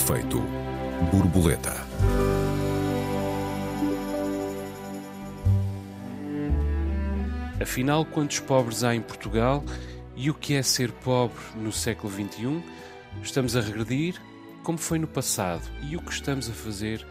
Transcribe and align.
efeito 0.00 0.40
borboleta. 1.12 1.74
Afinal, 7.60 8.06
quantos 8.06 8.40
pobres 8.40 8.82
há 8.82 8.94
em 8.94 9.02
Portugal 9.02 9.62
e 10.16 10.30
o 10.30 10.34
que 10.34 10.54
é 10.54 10.62
ser 10.62 10.90
pobre 10.90 11.36
no 11.54 11.70
século 11.70 12.10
XXI? 12.10 12.64
Estamos 13.22 13.54
a 13.54 13.60
regredir? 13.60 14.18
Como 14.62 14.78
foi 14.78 14.98
no 14.98 15.06
passado? 15.06 15.68
E 15.82 15.98
o 15.98 16.00
que 16.00 16.12
estamos 16.12 16.48
a 16.48 16.52
fazer 16.54 17.06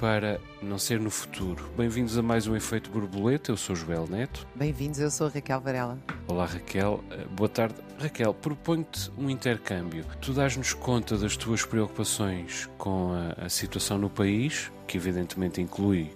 para 0.00 0.40
não 0.60 0.76
ser 0.76 0.98
no 0.98 1.10
futuro? 1.10 1.70
Bem-vindos 1.76 2.18
a 2.18 2.22
mais 2.22 2.48
um 2.48 2.56
Efeito 2.56 2.90
Borboleta. 2.90 3.52
Eu 3.52 3.56
sou 3.56 3.76
Joel 3.76 4.08
Neto. 4.08 4.44
Bem-vindos, 4.56 4.98
eu 4.98 5.10
sou 5.10 5.28
a 5.28 5.30
Raquel 5.30 5.60
Varela. 5.60 6.00
Olá, 6.26 6.46
Raquel. 6.46 7.04
Eh, 7.10 7.26
boa 7.32 7.48
tarde. 7.50 7.74
Raquel, 7.98 8.32
proponho-te 8.32 9.10
um 9.18 9.28
intercâmbio. 9.28 10.06
Tu 10.22 10.32
dás-nos 10.32 10.72
conta 10.72 11.18
das 11.18 11.36
tuas 11.36 11.64
preocupações 11.66 12.68
com 12.78 13.12
a, 13.12 13.44
a 13.44 13.48
situação 13.50 13.98
no 13.98 14.08
país, 14.08 14.72
que 14.86 14.96
evidentemente 14.96 15.60
inclui 15.60 16.10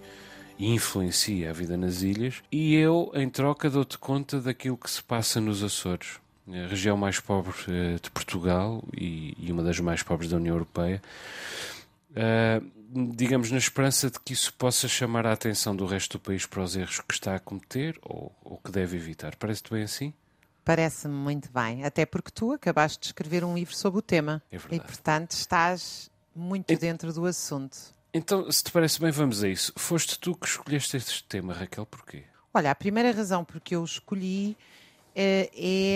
e 0.59 0.73
influencia 0.73 1.51
a 1.51 1.53
vida 1.53 1.77
nas 1.77 2.01
ilhas, 2.01 2.43
e 2.51 2.75
eu, 2.75 3.13
em 3.15 3.29
troca, 3.29 3.69
dou-te 3.69 3.99
conta 3.99 4.41
daquilo 4.41 4.79
que 4.79 4.91
se 4.91 5.03
passa 5.03 5.41
nos 5.41 5.63
Açores, 5.63 6.19
a 6.49 6.67
região 6.67 6.97
mais 6.97 7.21
pobre 7.21 7.53
eh, 7.69 7.99
de 8.03 8.11
Portugal 8.11 8.83
e, 8.97 9.37
e 9.39 9.53
uma 9.53 9.63
das 9.63 9.79
mais 9.79 10.03
pobres 10.03 10.31
da 10.31 10.39
União 10.39 10.55
Europeia. 10.55 11.03
Uh, 12.11 12.78
digamos, 12.91 13.51
na 13.51 13.59
esperança 13.59 14.11
de 14.11 14.19
que 14.21 14.33
isso 14.33 14.53
possa 14.55 14.89
chamar 14.89 15.27
a 15.27 15.33
atenção 15.33 15.77
do 15.77 15.85
resto 15.87 16.19
do 16.19 16.23
país 16.23 16.47
para 16.47 16.63
os 16.63 16.75
erros 16.77 17.01
que 17.01 17.13
está 17.15 17.35
a 17.35 17.39
cometer 17.41 17.99
ou, 18.03 18.35
ou 18.43 18.57
que 18.59 18.71
deve 18.71 18.97
evitar. 18.97 19.37
Parece-te 19.37 19.71
bem 19.73 19.83
assim? 19.83 20.13
Parece-me 20.65 21.15
muito 21.15 21.51
bem, 21.53 21.85
até 21.85 22.05
porque 22.05 22.31
tu 22.31 22.53
acabaste 22.53 23.01
de 23.01 23.07
escrever 23.07 23.45
um 23.45 23.55
livro 23.55 23.75
sobre 23.75 23.99
o 23.99 24.03
tema 24.03 24.43
É 24.51 24.59
verdade. 24.59 24.83
e, 24.83 24.87
portanto, 24.87 25.31
estás 25.33 26.11
muito 26.35 26.71
E- 26.73 26.77
dentro 26.77 27.13
do 27.13 27.25
assunto. 27.27 27.77
Então, 28.13 28.51
se 28.51 28.65
te 28.65 28.73
parece 28.73 28.99
bem, 29.01 29.11
vamos 29.11 29.43
a 29.45 29.49
isso. 29.49 29.73
Foste 29.77 30.19
tu 30.19 30.35
que 30.35 30.47
escolheste 30.47 30.97
este 30.97 31.23
tema, 31.25 31.53
Raquel, 31.53 31.85
porquê? 31.87 32.25
Olha, 32.55 32.71
a 32.71 32.75
primeira 32.75 33.13
razão 33.13 33.45
por 33.45 33.61
que 33.61 33.77
eu 33.77 33.85
escolhi 33.85 34.57
eh, 35.15 35.51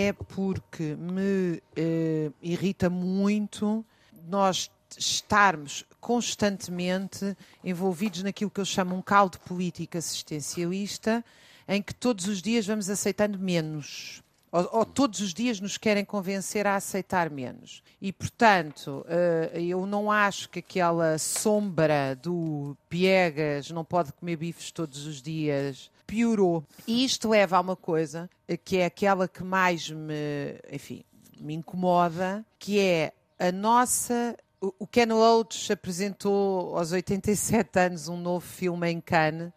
é 0.09 0.13
porque 0.13 0.95
me 0.95 1.61
eh, 1.75 2.31
irrita 2.41 2.89
muito 2.89 3.83
nós 4.27 4.71
estarmos 4.97 5.85
constantemente 5.99 7.35
envolvidos 7.63 8.23
naquilo 8.23 8.51
que 8.51 8.59
eu 8.59 8.65
chamo 8.65 8.95
um 8.95 9.01
caldo 9.01 9.39
político 9.39 9.97
assistencialista, 9.97 11.23
em 11.67 11.81
que 11.81 11.93
todos 11.93 12.27
os 12.27 12.41
dias 12.41 12.65
vamos 12.65 12.89
aceitando 12.89 13.39
menos. 13.39 14.21
Ou, 14.51 14.69
ou 14.71 14.85
todos 14.85 15.19
os 15.19 15.33
dias 15.33 15.59
nos 15.59 15.77
querem 15.77 16.05
convencer 16.05 16.67
a 16.67 16.75
aceitar 16.75 17.29
menos. 17.29 17.81
E, 17.99 18.13
portanto, 18.13 19.03
eh, 19.07 19.51
eu 19.55 19.85
não 19.87 20.11
acho 20.11 20.47
que 20.49 20.59
aquela 20.59 21.17
sombra 21.17 22.15
do 22.15 22.77
Piegas 22.87 23.71
não 23.71 23.83
pode 23.83 24.13
comer 24.13 24.35
bifes 24.35 24.71
todos 24.71 25.07
os 25.07 25.21
dias 25.21 25.89
piorou. 26.05 26.63
E 26.85 27.03
isto 27.03 27.29
leva 27.29 27.57
a 27.57 27.61
uma 27.61 27.75
coisa 27.75 28.29
que 28.63 28.77
é 28.77 28.85
aquela 28.85 29.27
que 29.27 29.43
mais 29.43 29.89
me, 29.89 30.59
enfim, 30.71 31.03
me 31.39 31.55
incomoda, 31.55 32.45
que 32.59 32.79
é 32.79 33.11
a 33.39 33.51
nossa. 33.51 34.37
O 34.65 34.87
Ken 34.87 35.07
Loach 35.07 35.73
apresentou 35.73 36.77
aos 36.77 36.93
87 36.93 37.77
anos 37.79 38.07
um 38.07 38.15
novo 38.15 38.45
filme 38.45 38.89
em 38.89 39.01
Cannes, 39.01 39.51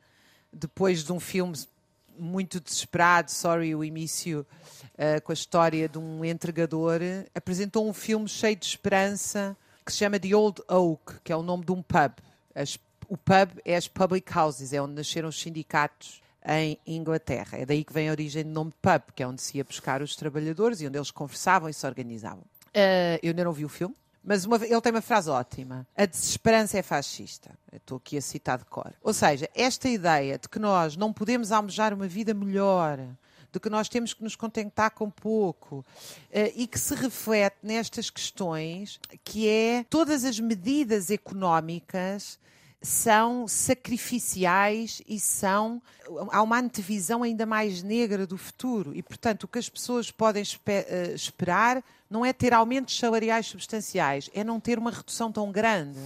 depois 0.53 1.05
de 1.05 1.13
um 1.13 1.21
filme 1.21 1.57
muito 2.19 2.59
desesperado, 2.59 3.31
Sorry, 3.31 3.73
o 3.73 3.85
início, 3.85 4.45
eh, 4.99 5.21
com 5.21 5.31
a 5.31 5.35
história 5.35 5.89
de 5.89 5.97
um 5.97 6.25
entregador, 6.25 7.01
apresentou 7.33 7.89
um 7.89 7.93
filme 7.93 8.27
cheio 8.29 8.57
de 8.57 8.67
esperança 8.67 9.57
que 9.85 9.93
se 9.93 9.99
chama 9.99 10.19
The 10.19 10.35
Old 10.35 10.61
Oak, 10.69 11.21
que 11.23 11.31
é 11.33 11.37
o 11.37 11.43
nome 11.43 11.65
de 11.65 11.71
um 11.71 11.83
pub. 11.83 12.13
As- 12.53 12.77
o 13.09 13.17
pub 13.17 13.61
é 13.65 13.77
as 13.77 13.87
public 13.87 14.37
houses, 14.37 14.73
é 14.73 14.83
onde 14.83 14.95
nasceram 14.95 15.29
os 15.29 15.41
sindicatos 15.41 16.21
em 16.45 16.81
Inglaterra. 16.85 17.59
É 17.59 17.65
daí 17.65 17.85
que 17.85 17.93
vem 17.93 18.09
a 18.09 18.11
origem 18.11 18.43
do 18.43 18.51
nome 18.51 18.71
de 18.73 18.77
pub, 18.83 19.03
que 19.15 19.23
é 19.23 19.27
onde 19.29 19.41
se 19.41 19.57
ia 19.59 19.63
buscar 19.63 20.03
os 20.03 20.17
trabalhadores 20.17 20.81
e 20.81 20.87
onde 20.89 20.99
eles 20.99 21.13
conversavam 21.13 21.69
e 21.69 21.73
se 21.75 21.87
organizavam. 21.87 22.43
Eh, 22.75 23.21
eu 23.23 23.29
ainda 23.31 23.45
não 23.45 23.53
vi 23.53 23.65
o 23.65 23.69
filme, 23.69 23.95
mas 24.27 24.45
uma 24.45 24.57
ele 24.57 24.81
tem 24.81 24.91
uma 24.93 25.01
frase 25.01 25.31
ótima. 25.31 25.87
A 25.97 26.05
desesperança 26.05 26.77
é 26.79 26.83
fascista. 26.83 27.51
Eu 27.73 27.77
Estou 27.79 27.97
aqui 27.99 28.19
a 28.19 28.21
citar 28.21 28.59
de 28.59 28.65
cor. 28.65 28.93
Ou 29.03 29.15
seja, 29.15 29.49
esta 29.55 29.89
ideia 29.89 30.37
de 30.39 30.49
que 30.49 30.59
nós 30.59 30.97
não 30.97 31.13
podemos 31.13 31.53
almejar 31.53 31.95
uma 31.95 32.09
vida 32.09 32.35
melhor, 32.35 32.99
de 33.53 33.61
que 33.61 33.71
nós 33.71 33.89
temos 33.89 34.13
que 34.13 34.23
nos 34.25 34.35
contentar 34.35 34.91
com 34.91 35.09
pouco, 35.09 35.85
eh, 36.31 36.53
e 36.57 36.67
que 36.67 36.79
se 36.79 36.95
reflete 36.95 37.57
nestas 37.63 38.11
questões, 38.11 38.99
que 39.25 39.49
é 39.49 39.85
todas 39.89 40.25
as 40.25 40.39
medidas 40.41 41.09
económicas 41.11 42.39
são 42.83 43.49
sacrificiais 43.49 45.01
e 45.09 45.19
são 45.19 45.81
há 46.31 46.43
uma 46.43 46.59
antevisão 46.59 47.23
ainda 47.23 47.47
mais 47.47 47.83
negra 47.83 48.27
do 48.27 48.37
futuro 48.37 48.95
e 48.95 49.03
portanto 49.03 49.45
o 49.45 49.49
que 49.49 49.59
as 49.59 49.69
pessoas 49.69 50.11
podem 50.11 50.43
espe- 50.43 50.85
eh, 50.89 51.13
esperar 51.15 51.83
não 52.09 52.25
é 52.25 52.33
ter 52.33 52.53
aumentos 52.53 52.99
salariais 52.99 53.47
substanciais 53.47 54.31
é 54.35 54.45
não 54.45 54.61
ter 54.61 54.79
uma 54.79 54.91
redução 54.91 55.31
tão 55.33 55.51
grande 55.51 55.99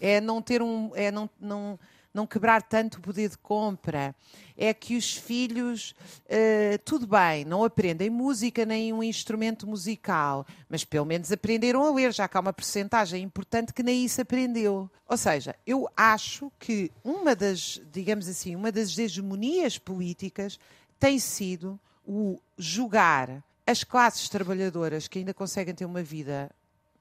é 0.00 0.20
não 0.20 0.40
ter 0.40 0.62
um 0.62 0.90
é 0.94 1.10
não, 1.10 1.28
não 1.40 1.78
não 2.12 2.26
quebrar 2.26 2.62
tanto 2.62 2.98
o 2.98 3.00
poder 3.00 3.30
de 3.30 3.38
compra, 3.38 4.14
é 4.56 4.74
que 4.74 4.96
os 4.96 5.16
filhos, 5.16 5.94
eh, 6.28 6.78
tudo 6.84 7.06
bem, 7.06 7.44
não 7.44 7.64
aprendem 7.64 8.10
música 8.10 8.66
nem 8.66 8.92
um 8.92 9.02
instrumento 9.02 9.66
musical, 9.66 10.46
mas 10.68 10.84
pelo 10.84 11.06
menos 11.06 11.32
aprenderam 11.32 11.84
a 11.84 11.90
ler, 11.90 12.12
já 12.12 12.28
que 12.28 12.36
há 12.36 12.40
uma 12.40 12.52
percentagem 12.52 13.22
importante 13.22 13.72
que 13.72 13.82
nem 13.82 14.04
isso 14.04 14.20
aprendeu. 14.20 14.90
Ou 15.08 15.16
seja, 15.16 15.56
eu 15.66 15.88
acho 15.96 16.52
que 16.58 16.92
uma 17.02 17.34
das, 17.34 17.80
digamos 17.90 18.28
assim, 18.28 18.54
uma 18.54 18.70
das 18.70 18.96
hegemonias 18.98 19.78
políticas 19.78 20.58
tem 20.98 21.18
sido 21.18 21.80
o 22.06 22.38
julgar 22.58 23.42
as 23.66 23.84
classes 23.84 24.28
trabalhadoras 24.28 25.08
que 25.08 25.18
ainda 25.18 25.32
conseguem 25.32 25.74
ter 25.74 25.84
uma 25.84 26.02
vida 26.02 26.50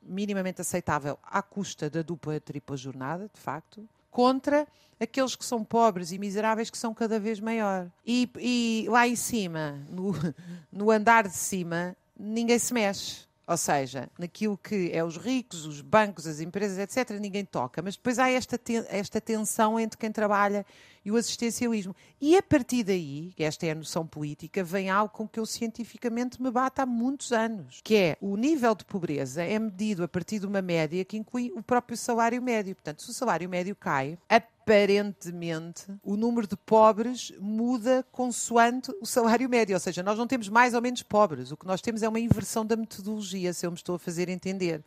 minimamente 0.02 0.62
aceitável 0.62 1.18
à 1.24 1.42
custa 1.42 1.90
da 1.90 2.02
dupla 2.02 2.40
tripla 2.40 2.76
jornada, 2.76 3.30
de 3.34 3.40
facto, 3.40 3.88
contra 4.10 4.68
aqueles 5.00 5.36
que 5.36 5.46
são 5.46 5.64
pobres 5.64 6.12
e 6.12 6.20
miseráveis 6.20 6.70
que 6.70 6.78
são 6.78 6.94
cada 6.94 7.20
vez 7.20 7.40
maior. 7.40 7.90
E, 8.06 8.30
e 8.38 8.86
lá 8.90 9.08
em 9.08 9.16
cima, 9.16 9.80
no, 9.90 10.14
no 10.72 10.92
andar 10.92 11.28
de 11.28 11.36
cima, 11.36 11.96
ninguém 12.18 12.60
se 12.60 12.74
mexe. 12.74 13.31
Ou 13.52 13.58
seja, 13.58 14.10
naquilo 14.18 14.58
que 14.58 14.92
é 14.94 15.04
os 15.04 15.18
ricos, 15.18 15.66
os 15.66 15.82
bancos, 15.82 16.26
as 16.26 16.40
empresas, 16.40 16.78
etc., 16.78 17.20
ninguém 17.20 17.44
toca. 17.44 17.82
Mas 17.82 17.98
depois 17.98 18.18
há 18.18 18.30
esta, 18.30 18.58
esta 18.88 19.20
tensão 19.20 19.78
entre 19.78 19.98
quem 19.98 20.10
trabalha 20.10 20.66
e 21.04 21.12
o 21.12 21.18
assistencialismo. 21.18 21.94
E 22.22 22.38
a 22.38 22.42
partir 22.42 22.84
daí, 22.84 23.34
esta 23.38 23.66
é 23.66 23.72
a 23.72 23.76
noção 23.76 24.08
política, 24.08 24.64
vem 24.64 24.90
algo 24.90 25.14
com 25.14 25.28
que 25.28 25.38
eu 25.38 25.46
cientificamente 25.46 26.42
me 26.42 26.50
bato 26.50 26.82
há 26.82 26.86
muitos 26.86 27.34
anos, 27.34 27.82
que 27.84 27.96
é 27.98 28.18
o 28.22 28.38
nível 28.38 28.74
de 28.74 28.86
pobreza 28.86 29.44
é 29.44 29.60
medido 29.60 30.02
a 30.02 30.08
partir 30.08 30.40
de 30.40 30.46
uma 30.46 30.62
média 30.62 31.04
que 31.04 31.18
inclui 31.18 31.52
o 31.54 31.62
próprio 31.62 31.98
salário 31.98 32.42
médio. 32.42 32.74
Portanto, 32.74 33.02
se 33.02 33.10
o 33.10 33.14
salário 33.14 33.50
médio 33.50 33.76
cai, 33.76 34.18
aparentemente 34.62 35.86
o 36.04 36.16
número 36.16 36.46
de 36.46 36.56
pobres 36.56 37.34
muda 37.40 38.06
consoante 38.12 38.92
o 39.02 39.06
salário 39.06 39.50
médio. 39.50 39.76
Ou 39.76 39.80
seja, 39.80 40.04
nós 40.04 40.18
não 40.18 40.28
temos 40.28 40.48
mais 40.50 40.74
ou 40.76 40.82
menos 40.82 41.02
pobres. 41.02 41.52
O 41.52 41.58
que 41.58 41.66
nós 41.66 41.82
temos 41.82 42.04
é 42.04 42.10
uma 42.10 42.20
inversão 42.20 42.66
da 42.66 42.76
metodologia, 42.76 43.54
se 43.54 43.66
eu 43.66 43.72
me 43.72 43.78
estou 43.78 43.96
a 43.96 44.00
fazer 44.00 44.30
entender. 44.30 44.84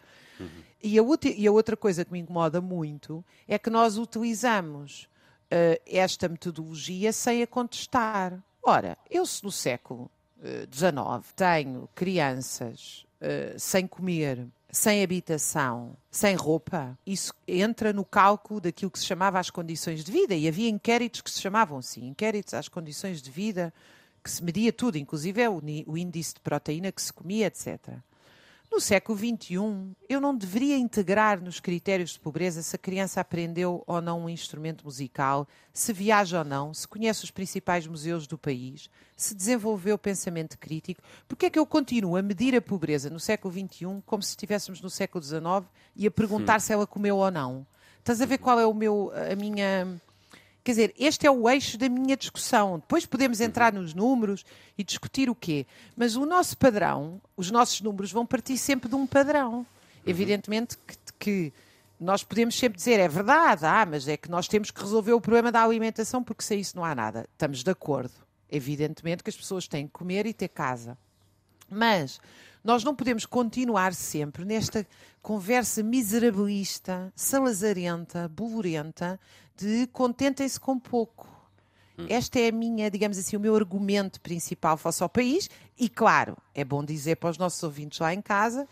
E, 0.82 0.98
a 0.98 1.02
outra, 1.02 1.30
e 1.30 1.46
a 1.46 1.52
outra 1.52 1.76
coisa 1.76 2.04
que 2.04 2.12
me 2.12 2.20
incomoda 2.20 2.60
muito 2.60 3.24
é 3.48 3.58
que 3.58 3.68
nós 3.68 3.98
utilizamos 3.98 5.08
eh, 5.50 5.80
esta 5.86 6.28
metodologia 6.28 7.12
sem 7.12 7.42
a 7.42 7.46
contestar. 7.46 8.40
Ora, 8.62 8.96
eu 9.10 9.26
se 9.26 9.42
no 9.42 9.50
século 9.50 10.10
XIX 10.70 11.32
tenho 11.34 11.88
crianças 11.94 13.06
eh, 13.20 13.54
sem 13.58 13.86
comer, 13.86 14.46
sem 14.74 15.04
habitação, 15.04 15.96
sem 16.10 16.34
roupa, 16.34 16.98
isso 17.06 17.32
entra 17.46 17.92
no 17.92 18.04
cálculo 18.04 18.60
daquilo 18.60 18.90
que 18.90 18.98
se 18.98 19.06
chamava 19.06 19.38
as 19.38 19.48
condições 19.48 20.02
de 20.04 20.10
vida. 20.10 20.34
E 20.34 20.48
havia 20.48 20.68
inquéritos 20.68 21.20
que 21.20 21.30
se 21.30 21.40
chamavam 21.40 21.78
assim, 21.78 22.08
inquéritos 22.08 22.54
às 22.54 22.68
condições 22.68 23.22
de 23.22 23.30
vida, 23.30 23.72
que 24.22 24.28
se 24.30 24.42
media 24.42 24.72
tudo, 24.72 24.98
inclusive 24.98 25.46
o, 25.46 25.60
ni- 25.60 25.84
o 25.86 25.96
índice 25.96 26.34
de 26.34 26.40
proteína 26.40 26.90
que 26.90 27.00
se 27.00 27.12
comia, 27.12 27.46
etc. 27.46 27.78
No 28.74 28.80
século 28.80 29.16
XXI, 29.16 29.94
eu 30.08 30.20
não 30.20 30.36
deveria 30.36 30.76
integrar 30.76 31.40
nos 31.40 31.60
critérios 31.60 32.10
de 32.10 32.18
pobreza 32.18 32.60
se 32.60 32.74
a 32.74 32.78
criança 32.78 33.20
aprendeu 33.20 33.84
ou 33.86 34.02
não 34.02 34.22
um 34.22 34.28
instrumento 34.28 34.84
musical, 34.84 35.46
se 35.72 35.92
viaja 35.92 36.40
ou 36.40 36.44
não, 36.44 36.74
se 36.74 36.88
conhece 36.88 37.22
os 37.22 37.30
principais 37.30 37.86
museus 37.86 38.26
do 38.26 38.36
país, 38.36 38.90
se 39.16 39.32
desenvolveu 39.32 39.96
pensamento 39.96 40.58
crítico. 40.58 41.00
Porque 41.28 41.46
é 41.46 41.50
que 41.50 41.58
eu 41.58 41.64
continuo 41.64 42.16
a 42.16 42.22
medir 42.22 42.56
a 42.56 42.60
pobreza 42.60 43.08
no 43.08 43.20
século 43.20 43.54
XXI 43.54 44.02
como 44.04 44.24
se 44.24 44.30
estivéssemos 44.30 44.80
no 44.80 44.90
século 44.90 45.22
XIX 45.22 45.70
e 45.94 46.08
a 46.08 46.10
perguntar 46.10 46.60
se 46.60 46.72
ela 46.72 46.84
comeu 46.84 47.18
ou 47.18 47.30
não? 47.30 47.64
Estás 48.00 48.20
a 48.20 48.26
ver 48.26 48.38
qual 48.38 48.58
é 48.58 48.66
o 48.66 48.74
meu, 48.74 49.12
a 49.14 49.36
minha 49.36 49.86
Quer 50.64 50.72
dizer, 50.72 50.94
este 50.98 51.26
é 51.26 51.30
o 51.30 51.46
eixo 51.46 51.76
da 51.76 51.90
minha 51.90 52.16
discussão. 52.16 52.78
Depois 52.78 53.04
podemos 53.04 53.38
entrar 53.38 53.70
nos 53.70 53.92
números 53.92 54.46
e 54.78 54.82
discutir 54.82 55.28
o 55.28 55.34
quê. 55.34 55.66
Mas 55.94 56.16
o 56.16 56.24
nosso 56.24 56.56
padrão, 56.56 57.20
os 57.36 57.50
nossos 57.50 57.82
números 57.82 58.10
vão 58.10 58.24
partir 58.24 58.56
sempre 58.56 58.88
de 58.88 58.94
um 58.94 59.06
padrão. 59.06 59.66
Evidentemente 60.06 60.78
que, 60.78 60.96
que 61.18 61.52
nós 62.00 62.24
podemos 62.24 62.58
sempre 62.58 62.78
dizer, 62.78 62.98
é 62.98 63.06
verdade, 63.06 63.66
ah, 63.66 63.84
mas 63.84 64.08
é 64.08 64.16
que 64.16 64.30
nós 64.30 64.48
temos 64.48 64.70
que 64.70 64.80
resolver 64.80 65.12
o 65.12 65.20
problema 65.20 65.52
da 65.52 65.62
alimentação 65.62 66.24
porque 66.24 66.42
sem 66.42 66.60
isso 66.60 66.76
não 66.76 66.84
há 66.84 66.94
nada. 66.94 67.28
Estamos 67.32 67.62
de 67.62 67.70
acordo. 67.70 68.14
Evidentemente 68.50 69.22
que 69.22 69.28
as 69.30 69.36
pessoas 69.36 69.68
têm 69.68 69.86
que 69.86 69.92
comer 69.92 70.24
e 70.24 70.32
ter 70.32 70.48
casa. 70.48 70.96
Mas 71.68 72.18
nós 72.64 72.82
não 72.82 72.94
podemos 72.94 73.26
continuar 73.26 73.92
sempre 73.92 74.44
nesta 74.44 74.86
conversa 75.22 75.82
miserabilista, 75.82 77.12
salazarenta, 77.14 78.26
bolorenta, 78.28 79.20
de 79.56 79.86
contentem-se 79.88 80.58
com 80.58 80.78
pouco. 80.78 81.28
Hum. 81.98 82.06
Esta 82.08 82.40
é 82.40 82.48
a 82.48 82.52
minha, 82.52 82.90
digamos 82.90 83.18
assim, 83.18 83.36
o 83.36 83.40
meu 83.40 83.54
argumento 83.54 84.20
principal 84.20 84.76
face 84.76 85.02
ao 85.02 85.08
país. 85.08 85.48
E 85.78 85.88
claro, 85.88 86.36
é 86.54 86.64
bom 86.64 86.82
dizer 86.82 87.16
para 87.16 87.30
os 87.30 87.38
nossos 87.38 87.62
ouvintes 87.62 87.98
lá 87.98 88.12
em 88.12 88.22
casa 88.22 88.66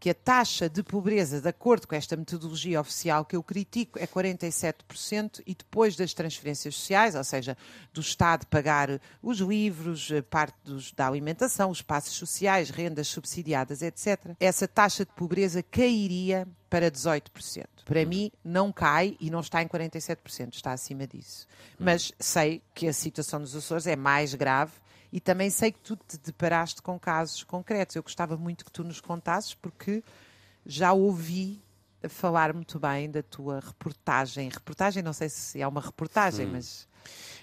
que 0.00 0.10
a 0.10 0.14
taxa 0.14 0.68
de 0.68 0.82
pobreza, 0.82 1.40
de 1.40 1.48
acordo 1.48 1.86
com 1.86 1.94
esta 1.94 2.16
metodologia 2.16 2.80
oficial 2.80 3.24
que 3.24 3.34
eu 3.34 3.42
critico, 3.42 3.98
é 3.98 4.06
47% 4.06 5.42
e 5.46 5.54
depois 5.54 5.96
das 5.96 6.14
transferências 6.14 6.74
sociais, 6.76 7.14
ou 7.14 7.24
seja, 7.24 7.56
do 7.92 8.00
Estado 8.00 8.46
pagar 8.46 9.00
os 9.22 9.38
livros, 9.38 10.10
parte 10.30 10.56
dos, 10.64 10.92
da 10.92 11.06
alimentação, 11.06 11.70
os 11.70 11.82
passos 11.82 12.14
sociais, 12.14 12.70
rendas 12.70 13.08
subsidiadas, 13.08 13.82
etc., 13.82 14.36
essa 14.38 14.68
taxa 14.68 15.04
de 15.04 15.12
pobreza 15.12 15.62
cairia 15.62 16.46
para 16.70 16.90
18%. 16.90 17.64
Para 17.84 18.04
mim, 18.04 18.30
não 18.44 18.70
cai 18.70 19.16
e 19.18 19.30
não 19.30 19.40
está 19.40 19.62
em 19.62 19.66
47%, 19.66 20.54
está 20.54 20.72
acima 20.72 21.06
disso. 21.06 21.46
Mas 21.78 22.12
sei 22.20 22.62
que 22.74 22.86
a 22.86 22.92
situação 22.92 23.40
dos 23.40 23.56
Açores 23.56 23.86
é 23.86 23.96
mais 23.96 24.34
grave 24.34 24.72
e 25.12 25.20
também 25.20 25.50
sei 25.50 25.72
que 25.72 25.78
tu 25.80 25.96
te 25.96 26.18
deparaste 26.18 26.82
com 26.82 26.98
casos 26.98 27.42
concretos. 27.42 27.96
Eu 27.96 28.02
gostava 28.02 28.36
muito 28.36 28.64
que 28.64 28.70
tu 28.70 28.84
nos 28.84 29.00
contasses, 29.00 29.54
porque 29.54 30.02
já 30.66 30.92
ouvi 30.92 31.62
falar 32.08 32.52
muito 32.52 32.78
bem 32.78 33.10
da 33.10 33.22
tua 33.22 33.60
reportagem. 33.60 34.48
Reportagem, 34.48 35.02
não 35.02 35.12
sei 35.12 35.28
se 35.28 35.60
é 35.60 35.66
uma 35.66 35.80
reportagem, 35.80 36.46
hum. 36.46 36.52
mas. 36.52 36.86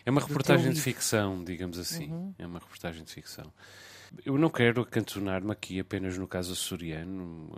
É 0.06 0.12
uma 0.12 0.21
reportagem 0.21 0.71
de 0.71 0.79
ficção, 0.79 1.44
digamos 1.44 1.79
assim. 1.79 2.12
Uhum. 2.12 2.35
É 2.38 2.45
uma 2.45 2.59
reportagem 2.59 3.03
de 3.03 3.12
ficção. 3.12 3.51
Eu 4.23 4.38
não 4.38 4.50
quero 4.50 4.81
acantonar-me 4.81 5.51
aqui 5.51 5.79
apenas 5.79 6.17
no 6.17 6.27
caso 6.27 6.53
açoriano, 6.53 7.50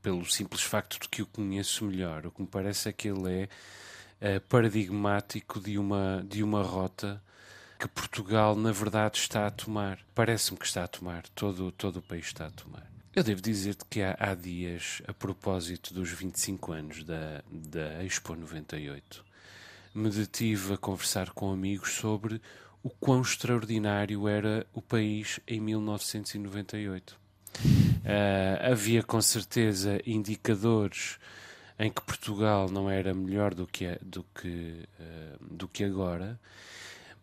pelo 0.00 0.24
simples 0.24 0.62
facto 0.62 0.98
de 0.98 1.08
que 1.08 1.20
o 1.20 1.26
conheço 1.26 1.84
melhor. 1.84 2.26
O 2.26 2.30
que 2.30 2.40
me 2.40 2.48
parece 2.48 2.88
é 2.88 2.92
que 2.92 3.08
ele 3.08 3.48
é 4.20 4.38
uh, 4.38 4.40
paradigmático 4.48 5.60
de 5.60 5.78
uma, 5.78 6.24
de 6.26 6.42
uma 6.42 6.62
rota 6.62 7.22
que 7.78 7.88
Portugal, 7.88 8.56
na 8.56 8.72
verdade, 8.72 9.18
está 9.18 9.46
a 9.46 9.50
tomar. 9.50 9.98
Parece-me 10.14 10.58
que 10.58 10.66
está 10.66 10.84
a 10.84 10.88
tomar. 10.88 11.28
Todo, 11.34 11.70
todo 11.72 11.98
o 11.98 12.02
país 12.02 12.26
está 12.26 12.46
a 12.46 12.50
tomar. 12.50 12.90
Eu 13.14 13.22
devo 13.22 13.40
dizer-te 13.40 13.84
que 13.88 14.02
há, 14.02 14.14
há, 14.18 14.34
dias, 14.34 15.00
a 15.06 15.14
propósito 15.14 15.94
dos 15.94 16.10
25 16.10 16.72
anos 16.72 17.04
da, 17.04 17.42
da 17.50 18.04
Expo 18.04 18.34
98, 18.34 19.24
me 19.94 20.10
detive 20.10 20.74
a 20.74 20.76
conversar 20.76 21.30
com 21.30 21.50
amigos 21.50 21.92
sobre 21.94 22.40
o 22.82 22.90
quão 22.90 23.22
extraordinário 23.22 24.28
era 24.28 24.66
o 24.74 24.82
país 24.82 25.40
em 25.48 25.60
1998. 25.60 27.14
Uh, 27.14 27.58
ah, 28.04 28.70
havia 28.70 29.02
com 29.02 29.20
certeza 29.22 29.98
indicadores 30.06 31.18
em 31.78 31.90
que 31.90 32.02
Portugal 32.02 32.68
não 32.70 32.90
era 32.90 33.14
melhor 33.14 33.54
do 33.54 33.66
que, 33.66 33.98
do 34.02 34.24
que, 34.34 34.86
uh, 35.00 35.54
do 35.54 35.66
que 35.66 35.84
agora, 35.84 36.38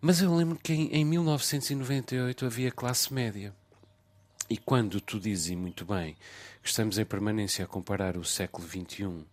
mas 0.04 0.22
eu 0.22 0.36
lembro 0.36 0.60
que 0.62 0.74
em, 0.74 0.90
em 0.92 1.06
1998 1.06 2.46
havia 2.46 2.70
classe 2.70 3.14
média. 3.14 3.56
E 4.50 4.58
quando 4.58 5.00
tu 5.00 5.18
dizes 5.18 5.56
muito 5.56 5.86
bem 5.86 6.18
que 6.62 6.68
estamos 6.68 6.98
em 6.98 7.06
permanência 7.06 7.64
a 7.64 7.68
comparar 7.70 8.18
o 8.18 8.26
século 8.26 8.68
XXI 8.68 9.26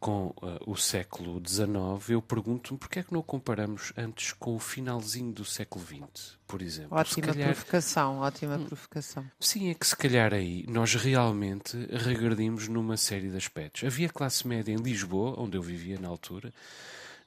com 0.00 0.28
uh, 0.28 0.58
o 0.66 0.74
século 0.74 1.38
XIX, 1.46 2.08
eu 2.08 2.22
pergunto-me 2.22 2.78
porquê 2.78 3.00
é 3.00 3.02
que 3.02 3.12
não 3.12 3.20
comparamos 3.20 3.92
antes 3.94 4.32
com 4.32 4.56
o 4.56 4.58
finalzinho 4.58 5.34
do 5.34 5.44
século 5.44 5.84
XX, 5.84 6.38
por 6.46 6.62
exemplo. 6.62 6.96
Ótima 6.96 7.26
calhar... 7.26 7.52
provocação, 7.52 8.18
ótima 8.20 8.58
provocação. 8.58 9.30
Sim, 9.38 9.68
é 9.68 9.74
que 9.74 9.86
se 9.86 9.96
calhar 9.96 10.32
aí 10.32 10.64
nós 10.66 10.94
realmente 10.94 11.76
regredimos 11.92 12.68
numa 12.68 12.96
série 12.96 13.28
de 13.28 13.36
aspectos. 13.36 13.84
Havia 13.84 14.08
classe 14.08 14.48
média 14.48 14.72
em 14.72 14.76
Lisboa, 14.76 15.38
onde 15.38 15.58
eu 15.58 15.62
vivia 15.62 16.00
na 16.00 16.08
altura, 16.08 16.54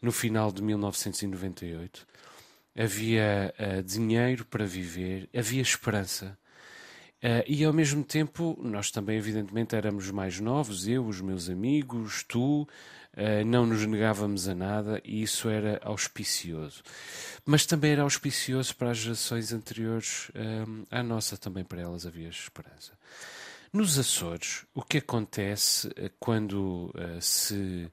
no 0.02 0.12
final 0.12 0.52
de 0.52 0.64
1998, 0.64 2.08
havia 2.80 3.54
uh, 3.60 3.84
dinheiro 3.84 4.46
para 4.46 4.66
viver, 4.66 5.30
havia 5.36 5.62
esperança. 5.62 6.38
Uh, 7.22 7.44
e 7.46 7.66
ao 7.66 7.74
mesmo 7.74 8.02
tempo, 8.02 8.58
nós 8.62 8.90
também, 8.90 9.18
evidentemente, 9.18 9.76
éramos 9.76 10.10
mais 10.10 10.40
novos, 10.40 10.88
eu, 10.88 11.06
os 11.06 11.20
meus 11.20 11.50
amigos, 11.50 12.24
tu, 12.24 12.62
uh, 12.62 13.46
não 13.46 13.66
nos 13.66 13.86
negávamos 13.86 14.48
a 14.48 14.56
nada 14.56 15.02
e 15.04 15.22
isso 15.22 15.50
era 15.50 15.82
auspicioso. 15.84 16.82
Mas 17.46 17.66
também 17.66 17.92
era 17.92 18.04
auspicioso 18.04 18.74
para 18.78 18.92
as 18.92 19.00
gerações 19.00 19.52
anteriores 19.52 20.32
à 20.90 21.04
nossa, 21.04 21.36
também 21.36 21.66
para 21.66 21.82
elas 21.82 22.06
havia 22.06 22.30
esperança. 22.30 22.94
Nos 23.74 24.00
Açores, 24.00 24.66
o 24.74 24.82
que 24.82 25.00
acontece 25.00 25.90
quando 26.20 26.94
se 27.20 27.90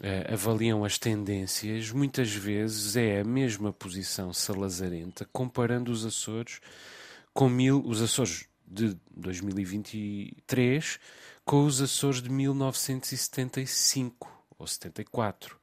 uh, 0.00 0.32
avaliam 0.32 0.84
as 0.84 0.98
tendências, 0.98 1.90
muitas 1.90 2.32
vezes 2.32 2.94
é 2.96 3.20
a 3.20 3.24
mesma 3.24 3.72
posição 3.72 4.32
salazarenta, 4.32 5.28
comparando 5.32 5.92
os 5.92 6.04
Açores 6.04 6.60
com 7.32 7.48
mil, 7.48 7.80
os 7.86 8.02
Açores 8.02 8.46
de 8.66 8.96
2023 9.16 10.98
com 11.44 11.64
os 11.64 11.80
Açores 11.80 12.20
de 12.20 12.28
1975 12.28 14.28
ou 14.58 14.66
74, 14.66 15.56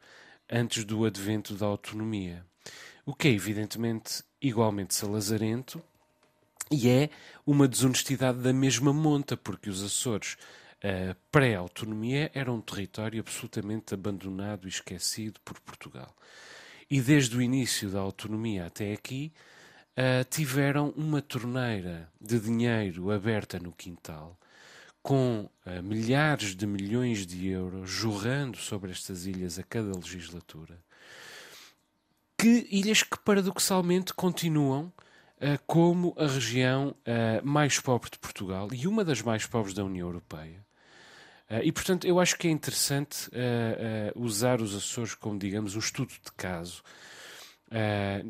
antes 0.50 0.86
do 0.86 1.04
advento 1.04 1.56
da 1.56 1.66
autonomia. 1.66 2.46
O 3.06 3.14
que 3.14 3.28
é 3.28 3.32
evidentemente 3.32 4.24
igualmente 4.42 4.96
salazarento 4.96 5.84
e 6.72 6.88
é 6.88 7.10
uma 7.46 7.68
desonestidade 7.68 8.40
da 8.40 8.54
mesma 8.54 8.94
monta, 8.94 9.36
porque 9.36 9.70
os 9.70 9.84
Açores 9.84 10.38
a 10.84 11.16
pré-autonomia 11.32 12.30
era 12.34 12.52
um 12.52 12.60
território 12.60 13.22
absolutamente 13.22 13.94
abandonado 13.94 14.66
e 14.66 14.70
esquecido 14.70 15.40
por 15.40 15.58
Portugal. 15.62 16.14
E 16.90 17.00
desde 17.00 17.38
o 17.38 17.42
início 17.42 17.90
da 17.90 18.02
autonomia 18.02 18.66
até 18.66 18.92
aqui, 18.92 19.32
uh, 19.94 20.24
tiveram 20.30 20.90
uma 20.90 21.22
torneira 21.22 22.12
de 22.20 22.38
dinheiro 22.38 23.12
aberta 23.12 23.58
no 23.60 23.72
quintal, 23.72 24.38
com 25.02 25.50
uh, 25.66 25.82
milhares 25.82 26.54
de 26.54 26.68
milhões 26.68 27.26
de 27.26 27.48
euros 27.48 27.90
jorrando 27.90 28.58
sobre 28.58 28.92
estas 28.92 29.26
ilhas 29.26 29.58
a 29.58 29.64
cada 29.64 29.96
legislatura. 29.96 30.78
Que 32.38 32.68
ilhas 32.70 33.04
que 33.04 33.18
paradoxalmente 33.20 34.14
continuam 34.14 34.92
uh, 35.38 35.58
como 35.66 36.14
a 36.18 36.28
região 36.28 36.94
mais 37.42 37.80
pobre 37.80 38.10
de 38.10 38.20
Portugal 38.20 38.68
e 38.74 38.86
uma 38.86 39.06
das 39.06 39.22
mais 39.22 39.46
pobres 39.46 39.74
da 39.74 39.86
União 39.86 40.08
Europeia 40.08 40.64
e, 41.62 41.72
portanto, 41.72 42.08
eu 42.08 42.20
acho 42.20 42.38
que 42.38 42.48
é 42.48 42.52
interessante 42.52 43.28
uh, 43.28 44.16
uh, 44.16 44.24
usar 44.24 44.62
os 44.62 44.74
Açores 44.74 45.14
como, 45.14 45.38
digamos, 45.38 45.76
um 45.76 45.80
estudo 45.80 46.14
de 46.14 46.32
caso. 46.36 46.82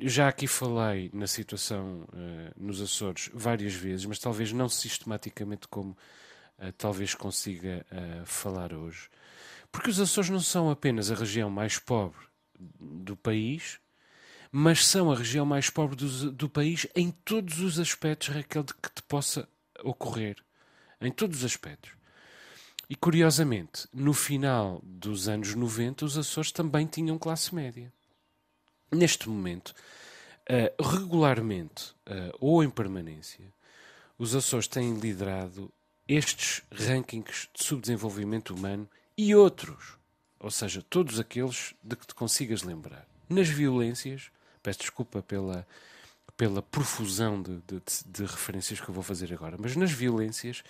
já 0.02 0.28
aqui 0.28 0.48
falei 0.48 1.10
na 1.14 1.28
situação 1.28 2.08
nos 2.58 2.82
Açores 2.82 3.30
várias 3.34 3.74
vezes, 3.74 4.06
mas 4.06 4.20
talvez 4.20 4.52
não 4.52 4.70
sistematicamente 4.70 5.68
como 5.68 5.98
talvez 6.78 7.14
consiga 7.14 7.86
falar 8.26 8.74
hoje. 8.74 9.10
Porque 9.72 9.90
os 9.90 10.00
Açores 10.00 10.30
não 10.30 10.40
são 10.40 10.70
apenas 10.70 11.12
a 11.12 11.16
região 11.16 11.50
mais 11.50 11.78
pobre 11.78 12.26
do 12.80 13.18
país, 13.18 13.80
mas 14.52 14.86
são 14.86 15.12
a 15.12 15.16
região 15.16 15.46
mais 15.46 15.70
pobre 15.70 15.96
do, 15.96 16.32
do 16.32 16.48
país 16.48 16.88
em 16.96 17.12
todos 17.12 17.60
os 17.60 17.80
aspectos, 17.80 18.30
Raquel, 18.30 18.64
de 18.64 18.74
que 18.76 18.90
te 18.94 19.02
possa 19.02 19.50
ocorrer. 19.84 20.38
Em 21.02 21.12
todos 21.12 21.40
os 21.40 21.46
aspectos. 21.46 21.92
E 22.94 22.96
curiosamente, 22.96 23.88
no 23.92 24.14
final 24.14 24.80
dos 24.84 25.28
anos 25.28 25.56
90, 25.56 26.06
os 26.06 26.16
Açores 26.16 26.52
também 26.52 26.86
tinham 26.86 27.18
classe 27.18 27.56
média. 27.56 27.92
Neste 28.92 29.28
momento, 29.28 29.74
uh, 30.48 30.84
regularmente 30.84 31.96
uh, 32.08 32.38
ou 32.40 32.64
em 32.64 32.70
permanência, 32.70 33.52
os 34.16 34.36
Açores 34.36 34.68
têm 34.68 34.94
liderado 35.00 35.74
estes 36.08 36.62
rankings 36.72 37.50
de 37.52 37.64
subdesenvolvimento 37.64 38.54
humano 38.54 38.88
e 39.18 39.34
outros, 39.34 39.98
ou 40.40 40.52
seja, 40.52 40.86
todos 40.88 41.20
aqueles 41.20 41.74
de 41.82 41.96
que 41.96 42.06
te 42.06 42.14
consigas 42.14 42.62
lembrar. 42.62 43.08
Nas 43.28 43.50
violências, 43.50 44.30
peço 44.62 44.82
desculpa 44.82 45.24
pela, 45.24 45.66
pela 46.38 46.62
profusão 46.62 47.42
de, 47.42 47.56
de, 47.66 47.82
de 48.06 48.22
referências 48.24 48.80
que 48.80 48.88
eu 48.88 48.94
vou 48.94 49.04
fazer 49.04 49.34
agora, 49.34 49.58
mas 49.60 49.76
nas 49.76 49.92
violências 49.92 50.64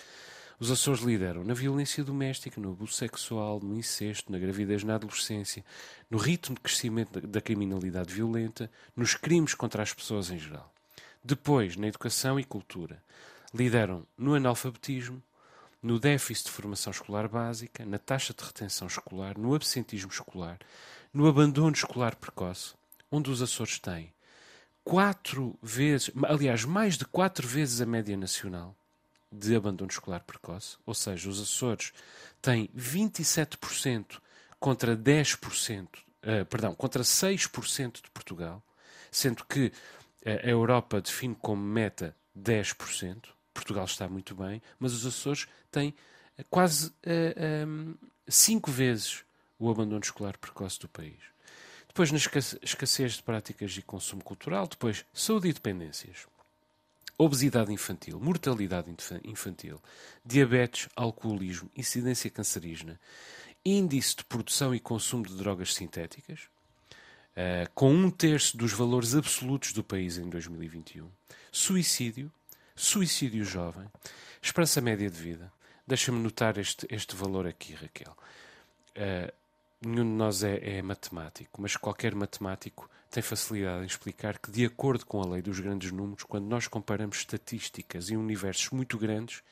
os 0.60 0.72
Açores 0.72 1.01
lideram 1.01 1.43
na 1.43 1.53
violência 1.53 2.03
doméstica, 2.03 2.62
no 2.62 2.72
abuso 2.72 2.93
sexual, 2.93 3.60
no 3.62 3.75
incesto, 3.75 4.31
na 4.31 4.38
gravidez 4.38 4.83
na 4.83 4.95
adolescência, 4.95 5.63
no 6.10 6.17
ritmo 6.17 6.55
de 6.55 6.62
crescimento 6.62 7.19
da 7.22 7.41
criminalidade 7.41 8.13
violenta, 8.13 8.69
nos 8.95 9.15
crimes 9.15 9.53
contra 9.53 9.83
as 9.83 9.93
pessoas 9.93 10.29
em 10.29 10.38
geral. 10.38 10.72
Depois, 11.24 11.75
na 11.75 11.88
educação 11.88 12.39
e 12.39 12.43
cultura, 12.43 13.01
lideram 13.53 14.05
no 14.17 14.36
analfabetismo, 14.36 15.22
no 15.81 16.00
déficit 16.00 16.45
de 16.45 16.51
formação 16.51 16.91
escolar 16.91 17.27
básica, 17.27 17.86
na 17.86 17.98
taxa 17.98 18.33
de 18.33 18.43
retenção 18.43 18.88
escolar, 18.88 19.38
no 19.38 19.53
absentismo 19.53 20.12
escolar, 20.12 20.60
no 21.13 21.27
abandono 21.27 21.74
escolar 21.74 22.15
precoce, 22.15 22.74
onde 23.12 23.29
os 23.29 23.41
Açores 23.41 23.79
têm 23.79 24.13
quatro 24.83 25.57
vezes, 25.62 26.12
aliás, 26.24 26.65
mais 26.65 26.98
de 26.98 27.05
quatro 27.05 27.48
vezes 27.48 27.81
a 27.81 27.86
média 27.86 28.15
nacional 28.17 28.75
de 29.33 29.55
abandono 29.55 29.89
escolar 29.89 30.21
precoce, 30.21 30.77
ou 30.85 30.93
seja, 30.93 31.27
os 31.27 31.41
Açores 31.41 31.91
têm 32.41 32.69
27% 32.77 34.19
contra 34.59 34.95
10%, 34.95 35.83
uh, 35.83 35.89
eh, 36.21 36.43
perdão, 36.45 36.75
contra 36.75 37.03
6% 37.03 38.01
de 38.03 38.11
Portugal, 38.11 38.63
sendo 39.11 39.43
que 39.45 39.65
uh, 39.67 39.71
a 40.25 40.47
Europa 40.47 41.01
define 41.01 41.35
como 41.35 41.61
meta 41.61 42.15
10%. 42.37 43.25
Portugal 43.53 43.85
está 43.85 44.07
muito 44.07 44.35
bem, 44.35 44.61
mas 44.79 44.93
os 44.93 45.05
Açores 45.05 45.47
têm 45.71 45.89
uh, 46.37 46.45
quase 46.49 46.87
uh, 46.87 47.67
um, 47.67 47.95
cinco 48.27 48.71
vezes 48.71 49.23
o 49.57 49.69
abandono 49.69 50.01
escolar 50.01 50.37
precoce 50.37 50.79
do 50.79 50.87
país. 50.87 51.19
Depois, 51.87 52.11
na 52.11 52.17
escassez 52.17 53.13
de 53.13 53.23
práticas 53.23 53.71
de 53.71 53.81
consumo 53.81 54.23
cultural, 54.23 54.67
depois, 54.67 55.05
saúde 55.13 55.49
e 55.49 55.53
dependências 55.53 56.25
obesidade 57.17 57.72
infantil, 57.72 58.20
mortalidade 58.20 58.93
infantil, 59.24 59.82
diabetes, 60.25 60.89
alcoolismo, 60.96 61.70
incidência 61.75 62.29
cancerígena, 62.29 63.00
índice 63.65 64.17
de 64.17 64.25
produção 64.25 64.74
e 64.74 64.79
consumo 64.79 65.25
de 65.25 65.36
drogas 65.36 65.74
sintéticas, 65.74 66.41
uh, 67.32 67.70
com 67.74 67.93
um 67.93 68.10
terço 68.10 68.58
dos 68.58 68.74
valores 68.74 69.15
absolutos 69.15 69.74
do 69.74 69.84
país 69.84 70.17
em 70.17 70.29
2021, 70.29 71.10
suicídio, 71.51 72.32
suicídio 72.75 73.46
jovem, 73.46 73.88
esperança 74.41 74.82
média 74.82 75.10
de 75.10 75.17
vida. 75.17 75.51
Deixa-me 75.86 76.20
notar 76.20 76.58
este, 76.58 76.88
este 76.89 77.15
valor 77.15 77.46
aqui, 77.46 77.74
Raquel. 77.74 78.15
Uh, 78.96 79.32
nenhum 79.82 80.05
de 80.05 80.15
nós 80.17 80.43
é, 80.43 80.77
é 80.77 80.82
matemático, 80.82 81.62
mas 81.62 81.75
qualquer 81.75 82.15
matemático 82.15 82.89
tem 83.13 83.22
facilidade 83.22 83.84
em 83.84 83.86
explicar 83.86 84.39
que, 84.39 84.50
de 84.50 84.65
acordo 84.65 85.05
com 85.05 85.22
a 85.22 85.27
lei 85.27 85.41
dos 85.41 85.60
grandes 85.60 85.91
números, 85.91 86.24
quando 86.24 86.48
nós 86.48 86.67
comparamos 86.67 87.17
estatísticas 87.17 88.10
em 88.10 88.17
universos 88.17 88.72
muito 88.72 88.98
grandes, 88.98 89.43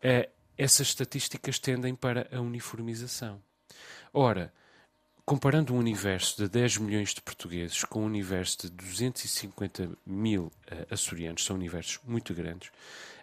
eh, 0.00 0.28
essas 0.56 0.86
estatísticas 0.86 1.58
tendem 1.58 1.96
para 1.96 2.28
a 2.30 2.40
uniformização. 2.40 3.42
Ora, 4.14 4.52
comparando 5.24 5.74
um 5.74 5.78
universo 5.78 6.36
de 6.36 6.48
10 6.48 6.78
milhões 6.78 7.12
de 7.12 7.20
portugueses 7.20 7.82
com 7.82 8.02
um 8.02 8.06
universo 8.06 8.58
de 8.62 8.70
250 8.70 9.90
mil 10.06 10.44
uh, 10.44 10.94
açorianos, 10.94 11.44
são 11.44 11.56
universos 11.56 11.98
muito 12.04 12.32
grandes, 12.32 12.70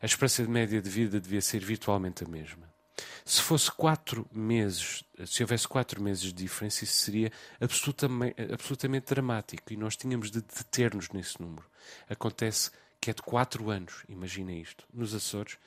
a 0.02 0.06
esperança 0.06 0.44
de 0.44 0.50
média 0.50 0.82
de 0.82 0.90
vida 0.90 1.20
devia 1.20 1.42
ser 1.42 1.64
virtualmente 1.64 2.26
a 2.26 2.28
mesma. 2.28 2.75
Se 3.26 3.42
fosse 3.42 3.72
quatro 3.72 4.28
meses, 4.32 5.04
se 5.26 5.44
houvesse 5.44 5.68
quatro 5.68 6.02
meses 6.02 6.24
de 6.24 6.34
diferença, 6.34 6.84
isso 6.84 6.94
seria 6.94 7.32
absolutamente, 7.60 8.36
absolutamente 8.54 9.14
dramático 9.14 9.74
e 9.74 9.78
nós 9.78 9.96
tínhamos 9.96 10.32
de 10.32 10.42
deter-nos 10.42 11.10
nesse 11.10 11.42
número. 11.42 11.66
Acontece 12.10 12.72
que 13.02 13.10
é 13.12 13.14
de 13.14 13.22
quatro 13.22 13.70
anos, 13.70 14.04
imagina 14.08 14.54
isto. 14.54 14.86
Nos 14.94 15.14
Açores, 15.14 15.58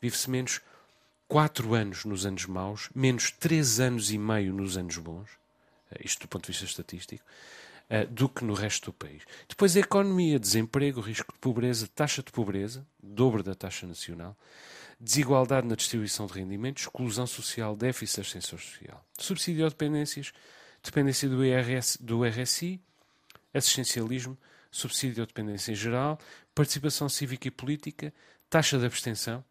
vive-se 0.00 0.30
menos 0.30 0.60
quatro 1.26 1.74
anos 1.74 2.04
nos 2.04 2.24
anos 2.24 2.46
maus, 2.46 2.88
menos 2.94 3.30
três 3.30 3.78
anos 3.78 4.10
e 4.10 4.18
meio 4.18 4.52
nos 4.52 4.76
anos 4.76 4.96
bons, 4.96 5.28
eh, 5.90 6.00
isto 6.04 6.22
do 6.22 6.28
ponto 6.28 6.46
de 6.46 6.52
vista 6.52 6.64
estatístico, 6.64 7.24
eh, 7.90 8.06
do 8.06 8.28
que 8.28 8.44
no 8.44 8.54
resto 8.54 8.86
do 8.86 8.92
país. 8.94 9.22
Depois 9.46 9.76
a 9.76 9.80
economia, 9.80 10.38
desemprego, 10.38 11.00
risco 11.00 11.32
de 11.32 11.38
pobreza, 11.38 11.88
taxa 11.94 12.22
de 12.22 12.32
pobreza, 12.32 12.86
dobro 13.02 13.42
da 13.42 13.54
taxa 13.54 13.86
nacional 13.86 14.36
desigualdade 15.00 15.66
na 15.66 15.76
distribuição 15.76 16.26
de 16.26 16.34
rendimentos, 16.34 16.82
exclusão 16.84 17.26
social, 17.26 17.76
déficit 17.76 18.16
de 18.16 18.28
ascensão 18.28 18.58
social, 18.58 19.04
subsídio 19.18 19.64
ou 19.64 19.70
dependências, 19.70 20.32
dependência 20.82 21.28
do, 21.28 21.44
IRS, 21.44 22.02
do 22.02 22.24
RSI, 22.24 22.80
assistencialismo, 23.54 24.36
subsídio 24.70 25.22
ou 25.22 25.26
dependência 25.26 25.72
em 25.72 25.74
geral, 25.74 26.18
participação 26.54 27.08
cívica 27.08 27.48
e 27.48 27.50
política, 27.50 28.12
taxa 28.50 28.78
de 28.78 28.86
abstenção, 28.86 29.44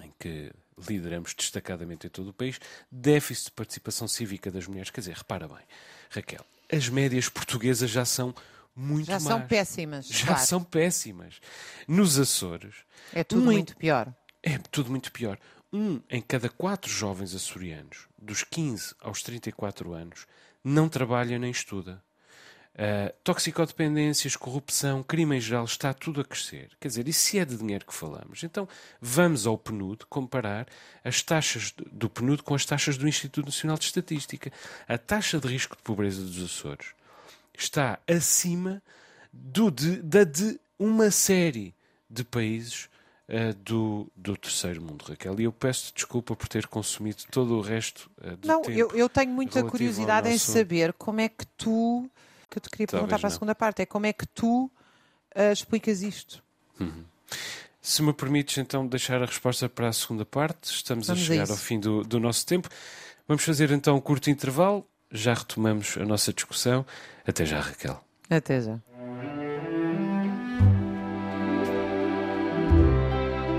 em 0.00 0.12
que 0.18 0.52
lideramos 0.88 1.34
destacadamente 1.34 2.06
em 2.06 2.10
todo 2.10 2.28
o 2.28 2.32
país, 2.32 2.58
déficit 2.90 3.46
de 3.46 3.52
participação 3.52 4.08
cívica 4.08 4.50
das 4.50 4.66
mulheres. 4.66 4.90
Quer 4.90 5.00
dizer, 5.00 5.14
repara 5.14 5.48
bem, 5.48 5.64
Raquel, 6.10 6.44
as 6.72 6.88
médias 6.88 7.28
portuguesas 7.28 7.90
já 7.90 8.04
são 8.04 8.34
muito 8.74 9.06
já 9.06 9.14
más. 9.14 9.22
são 9.22 9.46
péssimas. 9.46 10.08
Já 10.08 10.26
claro. 10.26 10.46
são 10.46 10.64
péssimas. 10.64 11.40
Nos 11.86 12.18
Açores. 12.18 12.74
É 13.12 13.22
tudo 13.22 13.42
um 13.42 13.44
muito 13.44 13.76
pior. 13.76 14.12
É 14.46 14.58
tudo 14.70 14.90
muito 14.90 15.10
pior. 15.10 15.38
Um 15.72 16.02
em 16.10 16.20
cada 16.20 16.50
quatro 16.50 16.90
jovens 16.90 17.34
açorianos, 17.34 18.06
dos 18.18 18.44
15 18.44 18.94
aos 19.00 19.22
34 19.22 19.94
anos, 19.94 20.26
não 20.62 20.86
trabalha 20.86 21.38
nem 21.38 21.50
estuda. 21.50 22.02
Uh, 22.74 23.10
toxicodependências, 23.22 24.36
corrupção, 24.36 25.02
crime 25.02 25.36
em 25.36 25.40
geral, 25.40 25.64
está 25.64 25.94
tudo 25.94 26.20
a 26.20 26.24
crescer. 26.24 26.72
Quer 26.78 26.88
dizer, 26.88 27.08
e 27.08 27.12
se 27.12 27.38
é 27.38 27.44
de 27.44 27.56
dinheiro 27.56 27.86
que 27.86 27.94
falamos? 27.94 28.44
Então 28.44 28.68
vamos 29.00 29.46
ao 29.46 29.56
PNUD 29.56 30.04
comparar 30.10 30.66
as 31.02 31.22
taxas 31.22 31.72
do 31.90 32.10
PNUD 32.10 32.42
com 32.42 32.54
as 32.54 32.66
taxas 32.66 32.98
do 32.98 33.08
Instituto 33.08 33.46
Nacional 33.46 33.78
de 33.78 33.86
Estatística. 33.86 34.52
A 34.86 34.98
taxa 34.98 35.40
de 35.40 35.48
risco 35.48 35.74
de 35.74 35.82
pobreza 35.82 36.20
dos 36.20 36.44
Açores 36.44 36.88
está 37.56 37.98
acima 38.06 38.82
do 39.32 39.70
de, 39.70 40.02
da 40.02 40.24
de 40.24 40.60
uma 40.78 41.10
série 41.10 41.74
de 42.10 42.24
países 42.24 42.90
uh, 43.28 43.54
do, 43.62 44.10
do 44.14 44.36
terceiro 44.36 44.82
mundo, 44.82 45.04
Raquel. 45.08 45.38
E 45.40 45.44
eu 45.44 45.52
peço 45.52 45.92
desculpa 45.94 46.34
por 46.34 46.48
ter 46.48 46.66
consumido 46.66 47.22
todo 47.30 47.56
o 47.56 47.60
resto 47.60 48.10
uh, 48.18 48.36
do 48.36 48.48
não, 48.48 48.62
tempo. 48.62 48.70
Não, 48.70 48.78
eu, 48.78 48.90
eu 48.96 49.08
tenho 49.08 49.32
muita 49.32 49.62
curiosidade 49.64 50.28
nosso... 50.28 50.50
em 50.50 50.54
saber 50.54 50.92
como 50.94 51.20
é 51.20 51.28
que 51.28 51.46
tu, 51.56 52.08
que 52.50 52.58
eu 52.58 52.60
te 52.62 52.70
queria 52.70 52.86
perguntar 52.86 53.10
Talvez 53.10 53.20
para 53.20 53.28
a 53.28 53.30
segunda 53.30 53.54
parte, 53.54 53.82
é 53.82 53.86
como 53.86 54.06
é 54.06 54.12
que 54.12 54.26
tu 54.26 54.70
uh, 55.36 55.52
explicas 55.52 56.02
isto? 56.02 56.42
Uhum. 56.78 57.04
Se 57.80 58.02
me 58.02 58.12
permites 58.14 58.56
então 58.56 58.86
deixar 58.86 59.22
a 59.22 59.26
resposta 59.26 59.68
para 59.68 59.88
a 59.88 59.92
segunda 59.92 60.24
parte, 60.24 60.70
estamos 60.70 61.06
Vamos 61.06 61.22
a 61.22 61.26
chegar 61.26 61.48
a 61.48 61.52
ao 61.52 61.56
fim 61.56 61.78
do, 61.78 62.02
do 62.02 62.18
nosso 62.18 62.46
tempo. 62.46 62.68
Vamos 63.28 63.44
fazer 63.44 63.70
então 63.70 63.96
um 63.96 64.00
curto 64.00 64.30
intervalo, 64.30 64.86
já 65.10 65.34
retomamos 65.34 65.96
a 65.98 66.04
nossa 66.04 66.32
discussão. 66.32 66.84
Até 67.26 67.44
já, 67.44 67.60
Raquel. 67.60 68.02
Até 68.30 68.60
já. 68.60 68.80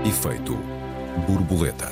Efeito 0.06 0.56
borboleta. 1.26 1.90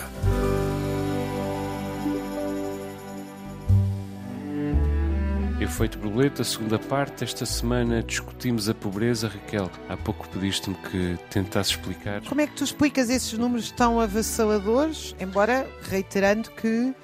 Efeito 5.60 5.98
borboleta, 5.98 6.44
segunda 6.44 6.78
parte. 6.78 7.24
Esta 7.24 7.44
semana 7.44 8.04
discutimos 8.04 8.68
a 8.68 8.74
pobreza. 8.74 9.26
Raquel, 9.26 9.68
há 9.88 9.96
pouco 9.96 10.28
pediste-me 10.28 10.76
que 10.76 11.18
tentasse 11.28 11.70
explicar. 11.70 12.20
Como 12.22 12.40
é 12.40 12.46
que 12.46 12.54
tu 12.54 12.62
explicas 12.62 13.10
esses 13.10 13.36
números 13.36 13.72
tão 13.72 13.98
avassaladores? 13.98 15.16
Embora 15.18 15.68
reiterando 15.90 16.52
que 16.52 16.94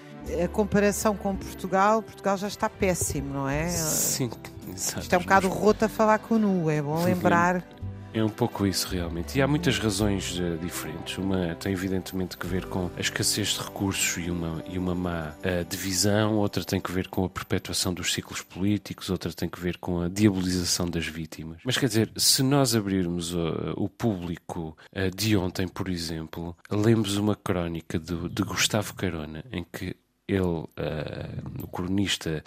a 0.44 0.46
comparação 0.46 1.16
com 1.16 1.34
Portugal, 1.34 2.02
Portugal 2.02 2.36
já 2.36 2.46
está 2.46 2.68
péssimo, 2.68 3.34
não 3.34 3.48
é? 3.48 3.68
Sim, 3.68 4.30
exato. 4.72 5.00
Isto 5.00 5.14
é 5.14 5.18
um 5.18 5.22
bocado 5.22 5.48
roto 5.48 5.86
a 5.86 5.88
falar 5.88 6.20
com 6.20 6.36
o 6.36 6.38
nu, 6.38 6.70
é 6.70 6.80
bom 6.80 7.02
lembrar. 7.02 7.64
É 8.12 8.24
um 8.24 8.28
pouco 8.28 8.66
isso 8.66 8.88
realmente. 8.88 9.38
E 9.38 9.42
há 9.42 9.46
muitas 9.46 9.78
razões 9.78 10.36
uh, 10.38 10.58
diferentes. 10.58 11.16
Uma 11.16 11.54
tem 11.54 11.72
evidentemente 11.72 12.36
que 12.36 12.44
ver 12.44 12.66
com 12.66 12.90
a 12.96 13.00
escassez 13.00 13.48
de 13.48 13.60
recursos 13.60 14.16
e 14.24 14.28
uma, 14.30 14.64
e 14.68 14.78
uma 14.78 14.96
má 14.96 15.32
uh, 15.38 15.64
divisão, 15.64 16.34
outra 16.34 16.64
tem 16.64 16.80
que 16.80 16.90
ver 16.90 17.06
com 17.06 17.24
a 17.24 17.28
perpetuação 17.28 17.94
dos 17.94 18.12
ciclos 18.12 18.42
políticos, 18.42 19.10
outra 19.10 19.32
tem 19.32 19.48
que 19.48 19.60
ver 19.60 19.78
com 19.78 20.00
a 20.00 20.08
diabolização 20.08 20.90
das 20.90 21.06
vítimas. 21.06 21.58
Mas 21.64 21.78
quer 21.78 21.86
dizer, 21.86 22.10
se 22.16 22.42
nós 22.42 22.74
abrirmos 22.74 23.32
uh, 23.32 23.74
o 23.76 23.88
público 23.88 24.76
de 25.16 25.36
ontem, 25.36 25.68
por 25.68 25.88
exemplo, 25.88 26.56
lemos 26.70 27.16
uma 27.16 27.36
crónica 27.36 27.98
do, 27.98 28.28
de 28.28 28.42
Gustavo 28.42 28.94
Carona 28.94 29.44
em 29.52 29.64
que 29.64 29.96
ele, 30.26 30.42
o 30.42 31.66
cronista 31.72 32.42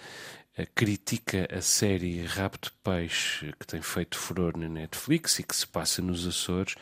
critica 0.74 1.48
a 1.52 1.60
série 1.60 2.24
Rapto 2.24 2.70
de 2.70 2.76
Peixe 2.82 3.52
que 3.58 3.66
tem 3.66 3.82
feito 3.82 4.16
furor 4.16 4.56
na 4.56 4.68
Netflix 4.68 5.38
e 5.38 5.42
que 5.42 5.56
se 5.56 5.66
passa 5.66 6.00
nos 6.00 6.26
Açores, 6.26 6.76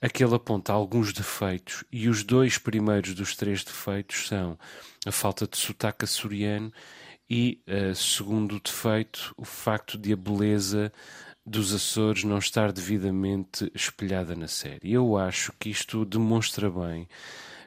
aquele 0.00 0.34
aponta 0.34 0.72
alguns 0.72 1.12
defeitos 1.12 1.84
e 1.90 2.08
os 2.08 2.22
dois 2.22 2.58
primeiros 2.58 3.14
dos 3.14 3.34
três 3.34 3.64
defeitos 3.64 4.28
são 4.28 4.58
a 5.06 5.12
falta 5.12 5.46
de 5.46 5.56
sotaque 5.56 6.04
açoriano 6.04 6.70
e, 7.28 7.60
uh, 7.66 7.94
segundo 7.94 8.60
defeito, 8.60 9.34
o 9.36 9.44
facto 9.44 9.96
de 9.96 10.12
a 10.12 10.16
beleza 10.16 10.92
dos 11.44 11.72
Açores 11.72 12.22
não 12.22 12.38
estar 12.38 12.70
devidamente 12.70 13.70
espelhada 13.74 14.36
na 14.36 14.48
série. 14.48 14.92
Eu 14.92 15.16
acho 15.16 15.52
que 15.58 15.70
isto 15.70 16.04
demonstra 16.04 16.70
bem 16.70 17.08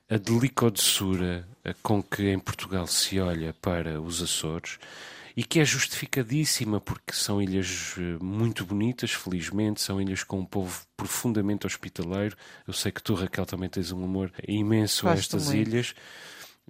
a 0.10 0.18
delicodoçura 0.18 1.48
com 1.82 2.02
que 2.02 2.30
em 2.30 2.40
Portugal 2.40 2.88
se 2.88 3.20
olha 3.20 3.54
para 3.62 4.02
os 4.02 4.22
Açores 4.22 4.80
e 5.36 5.44
que 5.44 5.60
é 5.60 5.66
justificadíssima 5.66 6.80
porque 6.80 7.14
são 7.14 7.42
ilhas 7.42 7.96
eh, 7.98 8.24
muito 8.24 8.66
bonitas, 8.66 9.12
felizmente, 9.12 9.82
são 9.82 10.02
ilhas 10.02 10.24
com 10.24 10.40
um 10.40 10.46
povo 10.46 10.86
profundamente 10.96 11.66
hospitaleiro. 11.66 12.36
Eu 12.68 12.74
sei 12.74 12.92
que 12.92 13.02
tu, 13.02 13.14
Raquel, 13.14 13.46
também 13.46 13.70
tens 13.70 13.92
um 13.92 14.04
amor 14.04 14.32
imenso 14.48 15.04
Gosto 15.06 15.16
a 15.16 15.20
estas 15.20 15.46
muito. 15.46 15.70
ilhas, 15.70 15.96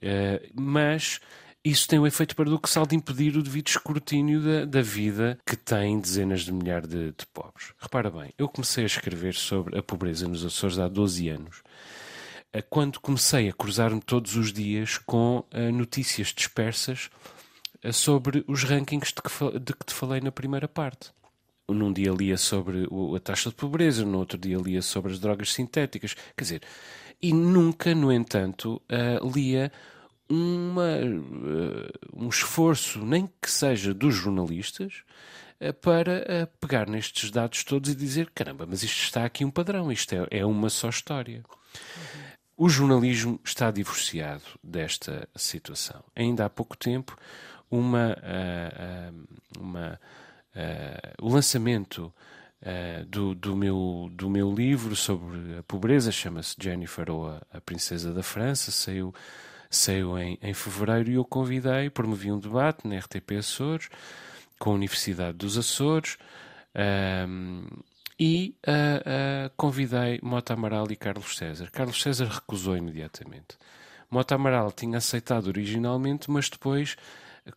uh, 0.02 0.62
mas 0.62 1.20
isso 1.64 1.88
tem 1.88 2.00
o 2.00 2.04
um 2.04 2.08
efeito 2.08 2.36
paradoxal 2.36 2.86
de 2.86 2.96
impedir 2.96 3.36
o 3.36 3.44
devido 3.44 3.68
escrutínio 3.68 4.42
da, 4.42 4.66
da 4.66 4.82
vida 4.82 5.38
que 5.46 5.58
tem 5.58 6.00
dezenas 6.00 6.42
de 6.42 6.54
milhares 6.54 6.88
de, 6.88 7.12
de, 7.12 7.26
pobres. 7.34 7.74
Repara 7.78 8.10
bem, 8.10 8.34
eu 8.38 8.48
comecei 8.48 8.84
a 8.84 8.88
escrever 8.88 9.36
sobre 9.36 9.78
a 9.78 9.84
pobreza 9.84 10.28
nos 10.28 10.46
Açores 10.46 10.80
há 10.80 10.88
12 10.88 11.28
anos, 11.28 11.62
eh, 12.54 12.62
quando 12.62 13.00
comecei 13.00 13.50
a 13.50 13.54
cruzar-me 13.54 14.00
todos 14.00 14.36
os 14.36 14.54
dias 14.54 14.98
com 14.98 15.44
uh, 15.54 15.72
notícias 15.74 16.28
dispersas 16.28 17.10
sobre 17.92 18.44
os 18.48 18.64
rankings 18.64 19.14
de 19.14 19.22
que, 19.22 19.60
de 19.60 19.74
que 19.74 19.86
te 19.86 19.94
falei 19.94 20.22
na 20.22 20.32
primeira 20.32 20.68
parte 20.68 21.12
num 21.74 21.94
dia 21.94 22.12
lia 22.12 22.38
sobre 22.38 22.88
a 23.16 23.20
taxa 23.20 23.50
de 23.50 23.56
pobreza, 23.56 24.06
no 24.06 24.18
outro 24.18 24.38
dia 24.38 24.58
lia 24.58 24.82
sobre 24.82 25.12
as 25.12 25.20
drogas 25.20 25.54
sintéticas. 25.54 26.16
Quer 26.36 26.44
dizer, 26.44 26.62
e 27.22 27.34
nunca, 27.34 27.94
no 27.94 28.12
entanto, 28.12 28.82
uh, 28.90 29.32
lia 29.32 29.72
uma, 30.30 30.96
uh, 30.98 31.90
um 32.14 32.30
esforço, 32.30 33.04
nem 33.04 33.28
que 33.42 33.50
seja 33.50 33.94
dos 33.94 34.16
jornalistas, 34.16 35.04
uh, 35.60 35.74
para 35.74 36.50
pegar 36.60 36.88
nestes 36.88 37.32
dados 37.32 37.64
todos 37.64 37.92
e 37.92 37.96
dizer: 37.96 38.32
caramba, 38.34 38.66
mas 38.66 38.84
isto 38.84 39.04
está 39.04 39.26
aqui 39.26 39.44
um 39.44 39.52
padrão, 39.52 39.92
isto 39.92 40.14
é, 40.14 40.40
é 40.40 40.46
uma 40.46 40.70
só 40.70 40.90
história. 40.90 41.44
Uhum. 41.48 42.30
O 42.58 42.70
jornalismo 42.70 43.40
está 43.44 43.72
divorciado 43.72 44.44
desta 44.62 45.30
situação. 45.34 46.04
Ainda 46.14 46.46
há 46.46 46.50
pouco 46.50 46.76
tempo, 46.76 47.18
uma, 47.70 48.16
uma, 49.58 50.00
o 51.22 51.30
lançamento 51.30 52.14
Uh, 52.62 53.06
do, 53.06 53.34
do, 53.34 53.56
meu, 53.56 54.10
do 54.12 54.30
meu 54.30 54.54
livro 54.54 54.94
sobre 54.94 55.60
a 55.60 55.64
pobreza, 55.64 56.12
chama-se 56.12 56.58
Jennifer 56.60 57.10
ou 57.10 57.30
a, 57.30 57.42
a, 57.54 57.62
Princesa 57.62 58.14
da 58.14 58.22
França, 58.22 58.70
saiu 58.70 59.14
saiu 59.70 60.18
em, 60.18 60.38
em 60.42 60.54
fevereiro 60.54 61.10
e 61.10 61.14
eu 61.14 61.24
convidei, 61.24 61.90
promovi 61.90 62.30
um 62.30 62.38
debate 62.38 62.88
na 62.88 62.98
RTP 62.98 63.38
Açores, 63.38 63.90
com 64.58 64.72
a 64.72 64.74
Universidade 64.74 65.38
dos 65.38 65.58
Açores, 65.58 66.18
e 68.20 68.56
uh, 68.68 68.72
uh, 68.72 69.52
convidei 69.56 70.20
Mota 70.22 70.54
Amaral 70.54 70.92
e 70.92 70.96
Carlos 70.96 71.38
César. 71.38 71.70
Carlos 71.72 72.02
César 72.02 72.26
recusou 72.26 72.76
imediatamente. 72.76 73.58
Mota 74.12 74.36
Amaral 74.36 74.72
tinha 74.72 74.98
aceitado 74.98 75.48
originalmente, 75.48 76.30
mas 76.30 76.50
depois, 76.50 76.98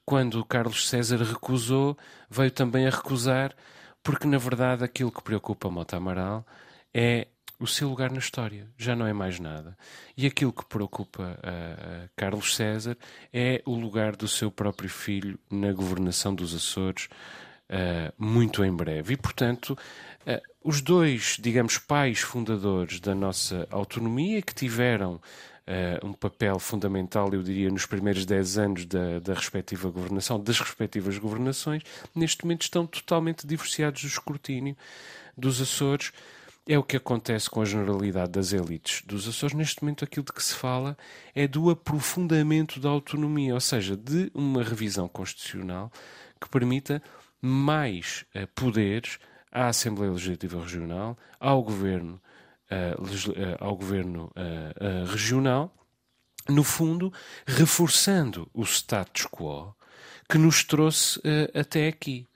quando 0.05 0.45
Carlos 0.45 0.89
César 0.89 1.23
recusou, 1.23 1.97
veio 2.29 2.51
também 2.51 2.87
a 2.87 2.91
recusar, 2.91 3.55
porque 4.03 4.27
na 4.27 4.39
verdade 4.39 4.85
aquilo 4.85 5.13
que 5.13 5.23
preocupa 5.23 5.71
Mota 5.71 5.97
Amaral 5.97 6.47
é 6.93 7.29
o 7.59 7.67
seu 7.67 7.89
lugar 7.89 8.11
na 8.11 8.19
história, 8.19 8.69
já 8.77 8.97
não 8.97 9.07
é 9.07 9.13
mais 9.13 9.39
nada. 9.39 9.77
E 10.17 10.27
aquilo 10.27 10.53
que 10.53 10.65
preocupa 10.65 11.39
Carlos 12.17 12.57
César 12.57 12.97
é 13.33 13.63
o 13.65 13.77
lugar 13.77 14.17
do 14.17 14.27
seu 14.27 14.51
próprio 14.51 14.91
filho 14.91 15.39
na 15.49 15.73
governação 15.73 16.35
dos 16.35 16.53
Açores, 16.55 17.09
uh, 17.73 18.13
muito 18.19 18.65
em 18.65 18.75
breve. 18.75 19.15
E, 19.15 19.17
portanto, 19.17 19.71
uh, 20.27 20.41
os 20.63 20.81
dois, 20.81 21.37
digamos, 21.41 21.79
pais 21.79 22.21
fundadores 22.21 23.01
da 23.01 23.15
nossa 23.15 23.67
autonomia, 23.71 24.43
que 24.43 24.55
tiveram 24.55 25.21
Uh, 25.63 26.07
um 26.09 26.13
papel 26.13 26.59
fundamental, 26.59 27.33
eu 27.33 27.43
diria, 27.43 27.71
nos 27.71 27.87
primeiros 27.87 28.27
10 28.27 28.59
anos 28.59 28.85
da, 28.85 29.21
da 29.21 29.33
respectiva 29.33 29.89
governação, 29.91 30.41
das 30.41 30.59
respectivas 30.59 31.19
governações, 31.19 31.83
neste 32.15 32.45
momento 32.45 32.63
estão 32.63 32.85
totalmente 32.85 33.47
divorciados 33.47 34.03
do 34.03 34.09
escrutínio 34.09 34.77
dos 35.37 35.61
Açores 35.63 36.13
é 36.67 36.79
o 36.79 36.83
que 36.83 36.97
acontece 36.97 37.51
com 37.51 37.61
a 37.61 37.65
generalidade 37.65 38.33
das 38.33 38.53
elites 38.53 39.03
dos 39.05 39.27
Açores. 39.27 39.55
Neste 39.55 39.83
momento, 39.83 40.05
aquilo 40.05 40.25
de 40.25 40.33
que 40.33 40.43
se 40.43 40.55
fala 40.55 40.97
é 41.35 41.49
do 41.49 41.71
aprofundamento 41.71 42.79
da 42.79 42.89
autonomia, 42.89 43.55
ou 43.55 43.61
seja, 43.61 43.97
de 43.97 44.31
uma 44.35 44.63
revisão 44.63 45.09
constitucional 45.09 45.91
que 46.41 46.49
permita 46.49 47.03
mais 47.41 48.25
uh, 48.35 48.47
poderes 48.55 49.19
à 49.51 49.69
Assembleia 49.69 50.13
Legislativa 50.13 50.61
Regional, 50.61 51.19
ao 51.41 51.63
Governo, 51.63 52.21
ao 53.61 53.77
governo 53.77 54.33
Regional, 55.07 55.75
no 56.49 56.65
fundo, 56.65 57.13
reforçando 57.47 58.49
o 58.53 58.63
status 58.65 59.27
quo 59.27 59.75
que 60.29 60.39
nos 60.39 60.65
trouxe 60.65 61.21
até 61.55 61.89
aqui. 61.89 62.27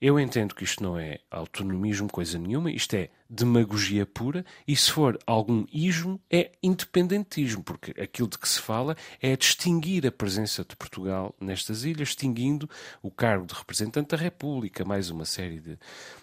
Eu 0.00 0.20
entendo 0.20 0.54
que 0.54 0.64
isto 0.64 0.82
não 0.82 0.98
é 0.98 1.20
autonomismo, 1.30 2.08
coisa 2.08 2.38
nenhuma, 2.38 2.70
isto 2.70 2.94
é 2.94 3.08
demagogia 3.28 4.06
pura, 4.06 4.44
e 4.68 4.76
se 4.76 4.90
for 4.90 5.18
algum 5.26 5.66
ismo, 5.72 6.20
é 6.30 6.52
independentismo, 6.62 7.62
porque 7.62 7.90
aquilo 8.00 8.28
de 8.28 8.38
que 8.38 8.48
se 8.48 8.60
fala 8.60 8.96
é 9.20 9.36
distinguir 9.36 10.06
a 10.06 10.12
presença 10.12 10.64
de 10.64 10.76
Portugal 10.76 11.34
nestas 11.40 11.84
ilhas, 11.84 12.08
distinguindo 12.08 12.68
o 13.02 13.10
cargo 13.10 13.46
de 13.46 13.54
representante 13.54 14.10
da 14.10 14.16
República, 14.16 14.84
mais 14.84 15.10
uma 15.10 15.24
série 15.24 15.60
de, 15.60 15.78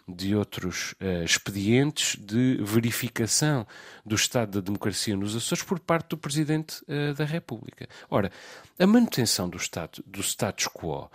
de 0.08 0.36
outros 0.36 0.94
uh, 0.94 1.24
expedientes 1.26 2.16
de 2.20 2.58
verificação 2.64 3.68
do 4.06 4.16
estado 4.16 4.62
da 4.62 4.66
democracia 4.66 5.16
nos 5.18 5.36
Açores 5.36 5.64
por 5.64 5.80
parte 5.80 6.10
do 6.10 6.18
Presidente 6.18 6.84
uh, 6.84 7.14
da 7.16 7.26
República. 7.26 7.88
Ora, 8.10 8.32
a 8.80 8.88
manutenção 8.88 9.50
do, 9.50 9.58
estado, 9.58 10.04
do 10.06 10.22
status 10.22 10.68
quo 10.68 11.06
uh, 11.06 11.10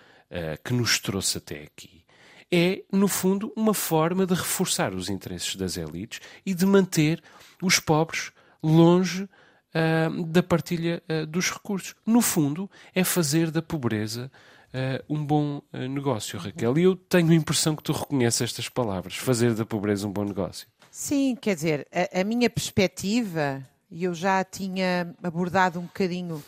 que 0.62 0.74
nos 0.74 0.98
trouxe 0.98 1.38
até 1.38 1.62
aqui 1.62 1.97
é, 2.50 2.82
no 2.92 3.08
fundo, 3.08 3.52
uma 3.56 3.74
forma 3.74 4.26
de 4.26 4.34
reforçar 4.34 4.94
os 4.94 5.08
interesses 5.08 5.54
das 5.56 5.76
elites 5.76 6.20
e 6.44 6.54
de 6.54 6.64
manter 6.64 7.22
os 7.62 7.78
pobres 7.78 8.32
longe 8.62 9.24
uh, 9.24 10.24
da 10.24 10.42
partilha 10.42 11.02
uh, 11.08 11.26
dos 11.26 11.50
recursos. 11.50 11.94
No 12.06 12.20
fundo, 12.20 12.70
é 12.94 13.04
fazer 13.04 13.50
da 13.50 13.60
pobreza 13.60 14.30
uh, 14.72 15.14
um 15.14 15.24
bom 15.24 15.62
negócio, 15.72 16.38
Raquel. 16.38 16.78
E 16.78 16.82
eu 16.82 16.96
tenho 16.96 17.30
a 17.30 17.34
impressão 17.34 17.76
que 17.76 17.82
tu 17.82 17.92
reconheces 17.92 18.42
estas 18.42 18.68
palavras: 18.68 19.16
fazer 19.16 19.54
da 19.54 19.66
pobreza 19.66 20.06
um 20.06 20.12
bom 20.12 20.24
negócio. 20.24 20.66
Sim, 20.90 21.36
quer 21.40 21.54
dizer, 21.54 21.86
a, 21.92 22.20
a 22.20 22.24
minha 22.24 22.48
perspectiva, 22.48 23.62
e 23.90 24.04
eu 24.04 24.14
já 24.14 24.42
tinha 24.42 25.14
abordado 25.22 25.78
um 25.78 25.84
bocadinho 25.84 26.42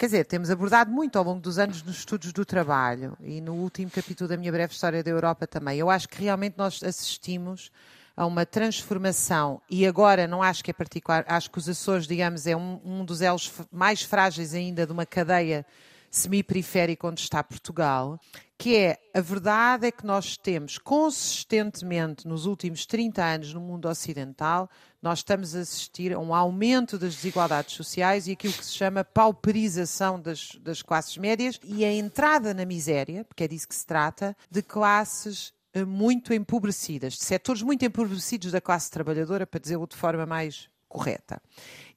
Quer 0.00 0.06
dizer, 0.06 0.24
temos 0.24 0.48
abordado 0.48 0.90
muito 0.90 1.18
ao 1.18 1.24
longo 1.26 1.40
dos 1.40 1.58
anos 1.58 1.82
nos 1.82 1.98
estudos 1.98 2.32
do 2.32 2.42
trabalho 2.42 3.14
e 3.20 3.38
no 3.38 3.52
último 3.52 3.90
capítulo 3.90 4.26
da 4.26 4.34
minha 4.34 4.50
breve 4.50 4.72
história 4.72 5.04
da 5.04 5.10
Europa 5.10 5.46
também. 5.46 5.78
Eu 5.78 5.90
acho 5.90 6.08
que 6.08 6.22
realmente 6.22 6.54
nós 6.56 6.82
assistimos 6.82 7.70
a 8.16 8.24
uma 8.24 8.46
transformação 8.46 9.60
e 9.68 9.86
agora 9.86 10.26
não 10.26 10.42
acho 10.42 10.64
que 10.64 10.70
é 10.70 10.72
particular, 10.72 11.22
acho 11.28 11.50
que 11.50 11.58
os 11.58 11.68
Açores, 11.68 12.06
digamos, 12.06 12.46
é 12.46 12.56
um, 12.56 12.80
um 12.82 13.04
dos 13.04 13.20
elos 13.20 13.52
mais 13.70 14.00
frágeis 14.00 14.54
ainda 14.54 14.86
de 14.86 14.92
uma 14.92 15.04
cadeia 15.04 15.66
semi-periférica 16.10 17.06
onde 17.06 17.20
está 17.20 17.44
Portugal, 17.44 18.18
que 18.56 18.76
é 18.76 18.98
a 19.14 19.20
verdade 19.20 19.86
é 19.86 19.90
que 19.90 20.06
nós 20.06 20.34
temos 20.34 20.78
consistentemente 20.78 22.26
nos 22.26 22.46
últimos 22.46 22.86
30 22.86 23.22
anos 23.22 23.52
no 23.52 23.60
mundo 23.60 23.86
ocidental 23.86 24.70
nós 25.02 25.20
estamos 25.20 25.56
a 25.56 25.60
assistir 25.60 26.12
a 26.12 26.18
um 26.18 26.34
aumento 26.34 26.98
das 26.98 27.14
desigualdades 27.14 27.74
sociais 27.74 28.26
e 28.26 28.32
aquilo 28.32 28.52
que 28.52 28.64
se 28.64 28.74
chama 28.74 29.02
pauperização 29.02 30.20
das, 30.20 30.56
das 30.60 30.82
classes 30.82 31.16
médias 31.16 31.58
e 31.64 31.84
a 31.84 31.92
entrada 31.92 32.52
na 32.52 32.66
miséria, 32.66 33.24
porque 33.24 33.44
é 33.44 33.48
disso 33.48 33.68
que 33.68 33.74
se 33.74 33.86
trata, 33.86 34.36
de 34.50 34.62
classes 34.62 35.54
eh, 35.72 35.84
muito 35.84 36.34
empobrecidas, 36.34 37.14
de 37.14 37.24
setores 37.24 37.62
muito 37.62 37.84
empobrecidos 37.84 38.52
da 38.52 38.60
classe 38.60 38.90
trabalhadora, 38.90 39.46
para 39.46 39.60
dizê-lo 39.60 39.86
de 39.86 39.96
forma 39.96 40.26
mais 40.26 40.68
correta. 40.88 41.40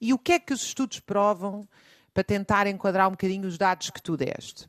E 0.00 0.14
o 0.14 0.18
que 0.18 0.32
é 0.32 0.38
que 0.38 0.54
os 0.54 0.62
estudos 0.62 1.00
provam 1.00 1.68
para 2.14 2.24
tentar 2.24 2.66
enquadrar 2.66 3.08
um 3.08 3.12
bocadinho 3.12 3.46
os 3.46 3.58
dados 3.58 3.90
que 3.90 4.00
tu 4.00 4.16
deste? 4.16 4.68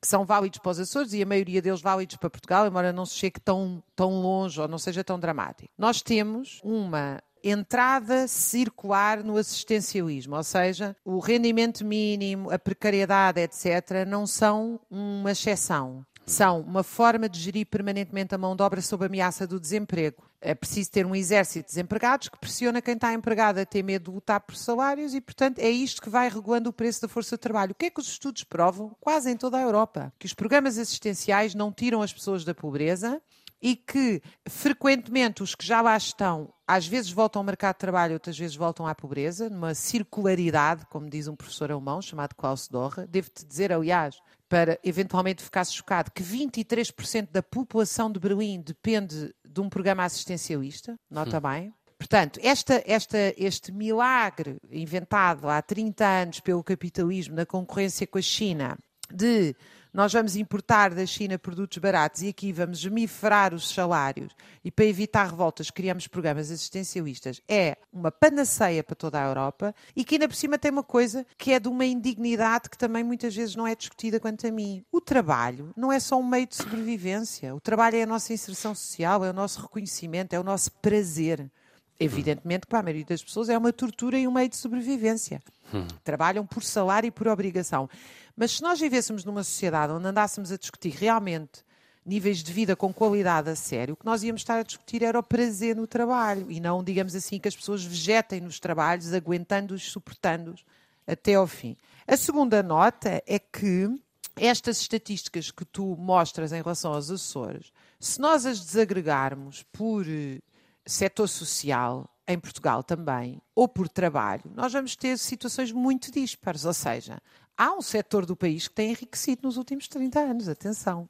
que 0.00 0.06
são 0.06 0.24
válidos 0.24 0.60
para 0.60 0.70
os 0.70 0.78
Açores 0.78 1.12
e 1.12 1.22
a 1.22 1.26
maioria 1.26 1.60
deles 1.60 1.80
válidos 1.80 2.16
para 2.16 2.30
Portugal, 2.30 2.66
embora 2.66 2.92
não 2.92 3.04
se 3.04 3.16
chegue 3.16 3.40
tão, 3.40 3.82
tão 3.96 4.22
longe 4.22 4.60
ou 4.60 4.68
não 4.68 4.78
seja 4.78 5.02
tão 5.02 5.18
dramático. 5.18 5.72
Nós 5.76 6.00
temos 6.00 6.60
uma 6.62 7.20
entrada 7.42 8.26
circular 8.28 9.22
no 9.22 9.36
assistencialismo, 9.36 10.36
ou 10.36 10.42
seja, 10.42 10.96
o 11.04 11.18
rendimento 11.18 11.84
mínimo, 11.84 12.50
a 12.50 12.58
precariedade, 12.58 13.40
etc., 13.40 14.06
não 14.06 14.26
são 14.26 14.80
uma 14.90 15.32
exceção. 15.32 16.04
São 16.26 16.60
uma 16.60 16.82
forma 16.82 17.26
de 17.26 17.40
gerir 17.40 17.66
permanentemente 17.66 18.34
a 18.34 18.38
mão 18.38 18.54
de 18.54 18.62
obra 18.62 18.82
sob 18.82 19.02
a 19.02 19.06
ameaça 19.06 19.46
do 19.46 19.58
desemprego. 19.58 20.28
É 20.40 20.54
preciso 20.54 20.90
ter 20.90 21.06
um 21.06 21.14
exército 21.14 21.66
de 21.66 21.74
desempregados 21.74 22.28
que 22.28 22.38
pressiona 22.38 22.82
quem 22.82 22.94
está 22.94 23.12
empregado 23.14 23.58
a 23.58 23.64
ter 23.64 23.82
medo 23.82 24.10
de 24.10 24.14
lutar 24.14 24.40
por 24.40 24.54
salários 24.54 25.14
e, 25.14 25.20
portanto, 25.20 25.58
é 25.58 25.70
isto 25.70 26.02
que 26.02 26.10
vai 26.10 26.28
regulando 26.28 26.68
o 26.68 26.72
preço 26.72 27.00
da 27.00 27.08
força 27.08 27.36
de 27.36 27.40
trabalho. 27.40 27.72
O 27.72 27.74
que 27.74 27.86
é 27.86 27.90
que 27.90 27.98
os 27.98 28.08
estudos 28.08 28.44
provam? 28.44 28.94
Quase 29.00 29.30
em 29.30 29.36
toda 29.36 29.56
a 29.56 29.62
Europa. 29.62 30.12
Que 30.18 30.26
os 30.26 30.34
programas 30.34 30.78
assistenciais 30.78 31.54
não 31.54 31.72
tiram 31.72 32.02
as 32.02 32.12
pessoas 32.12 32.44
da 32.44 32.54
pobreza, 32.54 33.20
e 33.60 33.74
que 33.76 34.22
frequentemente 34.48 35.42
os 35.42 35.54
que 35.54 35.66
já 35.66 35.80
lá 35.80 35.96
estão, 35.96 36.52
às 36.66 36.86
vezes 36.86 37.10
voltam 37.10 37.40
ao 37.40 37.44
mercado 37.44 37.74
de 37.74 37.80
trabalho, 37.80 38.14
outras 38.14 38.38
vezes 38.38 38.54
voltam 38.54 38.86
à 38.86 38.94
pobreza, 38.94 39.48
numa 39.48 39.74
circularidade, 39.74 40.86
como 40.86 41.08
diz 41.10 41.26
um 41.28 41.34
professor 41.34 41.70
alemão 41.70 42.00
chamado 42.00 42.34
Klaus 42.34 42.68
Dorra. 42.68 43.06
Devo-te 43.06 43.44
dizer, 43.44 43.72
aliás, 43.72 44.20
para 44.48 44.78
eventualmente 44.84 45.42
ficar 45.42 45.64
chocado, 45.64 46.10
que 46.10 46.22
23% 46.22 47.28
da 47.30 47.42
população 47.42 48.10
de 48.10 48.20
Berlim 48.20 48.60
depende 48.60 49.34
de 49.44 49.60
um 49.60 49.68
programa 49.68 50.04
assistencialista, 50.04 50.98
nota 51.10 51.38
hum. 51.38 51.40
bem. 51.40 51.74
Portanto, 51.98 52.38
esta, 52.42 52.82
esta, 52.86 53.34
este 53.36 53.72
milagre 53.72 54.56
inventado 54.70 55.48
há 55.48 55.60
30 55.60 56.06
anos 56.06 56.40
pelo 56.40 56.62
capitalismo 56.62 57.34
na 57.34 57.44
concorrência 57.44 58.06
com 58.06 58.18
a 58.18 58.22
China 58.22 58.78
de 59.12 59.56
nós 59.98 60.12
vamos 60.12 60.36
importar 60.36 60.94
da 60.94 61.04
China 61.04 61.36
produtos 61.40 61.76
baratos 61.78 62.22
e 62.22 62.28
aqui 62.28 62.52
vamos 62.52 62.78
esmifrar 62.78 63.52
os 63.52 63.68
salários 63.68 64.32
e 64.64 64.70
para 64.70 64.84
evitar 64.84 65.28
revoltas 65.28 65.72
criamos 65.72 66.06
programas 66.06 66.52
assistencialistas, 66.52 67.42
é 67.48 67.76
uma 67.92 68.12
panaceia 68.12 68.84
para 68.84 68.94
toda 68.94 69.20
a 69.20 69.26
Europa 69.26 69.74
e 69.96 70.04
que 70.04 70.14
ainda 70.14 70.28
por 70.28 70.36
cima 70.36 70.56
tem 70.56 70.70
uma 70.70 70.84
coisa 70.84 71.26
que 71.36 71.52
é 71.52 71.58
de 71.58 71.66
uma 71.66 71.84
indignidade 71.84 72.70
que 72.70 72.78
também 72.78 73.02
muitas 73.02 73.34
vezes 73.34 73.56
não 73.56 73.66
é 73.66 73.74
discutida 73.74 74.20
quanto 74.20 74.46
a 74.46 74.52
mim. 74.52 74.84
O 74.92 75.00
trabalho 75.00 75.72
não 75.76 75.90
é 75.90 75.98
só 75.98 76.16
um 76.16 76.24
meio 76.24 76.46
de 76.46 76.54
sobrevivência. 76.54 77.52
O 77.52 77.60
trabalho 77.60 77.96
é 77.96 78.02
a 78.04 78.06
nossa 78.06 78.32
inserção 78.32 78.76
social, 78.76 79.24
é 79.24 79.30
o 79.30 79.32
nosso 79.32 79.60
reconhecimento, 79.60 80.32
é 80.32 80.38
o 80.38 80.44
nosso 80.44 80.70
prazer. 80.74 81.50
Evidentemente 81.98 82.60
que 82.60 82.68
para 82.68 82.78
a 82.78 82.82
maioria 82.84 83.04
das 83.04 83.24
pessoas 83.24 83.48
é 83.48 83.58
uma 83.58 83.72
tortura 83.72 84.16
e 84.16 84.28
um 84.28 84.32
meio 84.32 84.48
de 84.48 84.56
sobrevivência. 84.56 85.42
Hum. 85.72 85.86
Trabalham 86.02 86.46
por 86.46 86.62
salário 86.62 87.08
e 87.08 87.10
por 87.10 87.28
obrigação. 87.28 87.88
Mas 88.36 88.52
se 88.52 88.62
nós 88.62 88.80
vivêssemos 88.80 89.24
numa 89.24 89.42
sociedade 89.42 89.92
onde 89.92 90.06
andássemos 90.06 90.52
a 90.52 90.56
discutir 90.56 90.90
realmente 90.90 91.64
níveis 92.06 92.42
de 92.42 92.52
vida 92.52 92.74
com 92.74 92.92
qualidade 92.92 93.50
a 93.50 93.56
sério, 93.56 93.92
o 93.92 93.96
que 93.96 94.06
nós 94.06 94.22
íamos 94.22 94.40
estar 94.40 94.58
a 94.58 94.62
discutir 94.62 95.02
era 95.02 95.18
o 95.18 95.22
prazer 95.22 95.76
no 95.76 95.86
trabalho 95.86 96.50
e 96.50 96.58
não, 96.58 96.82
digamos 96.82 97.14
assim, 97.14 97.38
que 97.38 97.48
as 97.48 97.54
pessoas 97.54 97.84
vegetem 97.84 98.40
nos 98.40 98.58
trabalhos, 98.58 99.12
aguentando-os, 99.12 99.90
suportando-os 99.90 100.64
até 101.06 101.34
ao 101.34 101.46
fim. 101.46 101.76
A 102.06 102.16
segunda 102.16 102.62
nota 102.62 103.22
é 103.26 103.38
que 103.38 103.90
estas 104.36 104.80
estatísticas 104.80 105.50
que 105.50 105.64
tu 105.64 105.96
mostras 105.98 106.52
em 106.52 106.62
relação 106.62 106.94
aos 106.94 107.10
Açores, 107.10 107.72
se 108.00 108.20
nós 108.20 108.46
as 108.46 108.60
desagregarmos 108.60 109.64
por 109.72 110.06
eh, 110.08 110.38
setor 110.86 111.28
social, 111.28 112.08
em 112.28 112.38
Portugal 112.38 112.82
também, 112.82 113.40
ou 113.54 113.66
por 113.66 113.88
trabalho, 113.88 114.42
nós 114.54 114.72
vamos 114.72 114.94
ter 114.94 115.16
situações 115.16 115.72
muito 115.72 116.12
dispares. 116.12 116.66
Ou 116.66 116.74
seja, 116.74 117.22
há 117.56 117.72
um 117.72 117.80
setor 117.80 118.26
do 118.26 118.36
país 118.36 118.68
que 118.68 118.74
tem 118.74 118.90
enriquecido 118.90 119.40
nos 119.42 119.56
últimos 119.56 119.88
30 119.88 120.20
anos, 120.20 120.48
atenção. 120.48 121.08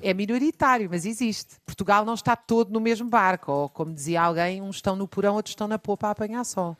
É 0.00 0.14
minoritário, 0.14 0.88
mas 0.90 1.04
existe. 1.04 1.56
Portugal 1.66 2.04
não 2.04 2.14
está 2.14 2.34
todo 2.36 2.72
no 2.72 2.80
mesmo 2.80 3.08
barco, 3.08 3.52
ou 3.52 3.68
como 3.68 3.92
dizia 3.92 4.22
alguém, 4.22 4.62
uns 4.62 4.76
estão 4.76 4.96
no 4.96 5.06
porão, 5.06 5.34
outros 5.34 5.52
estão 5.52 5.68
na 5.68 5.78
popa 5.78 6.08
a 6.08 6.10
apanhar 6.10 6.44
sol. 6.44 6.76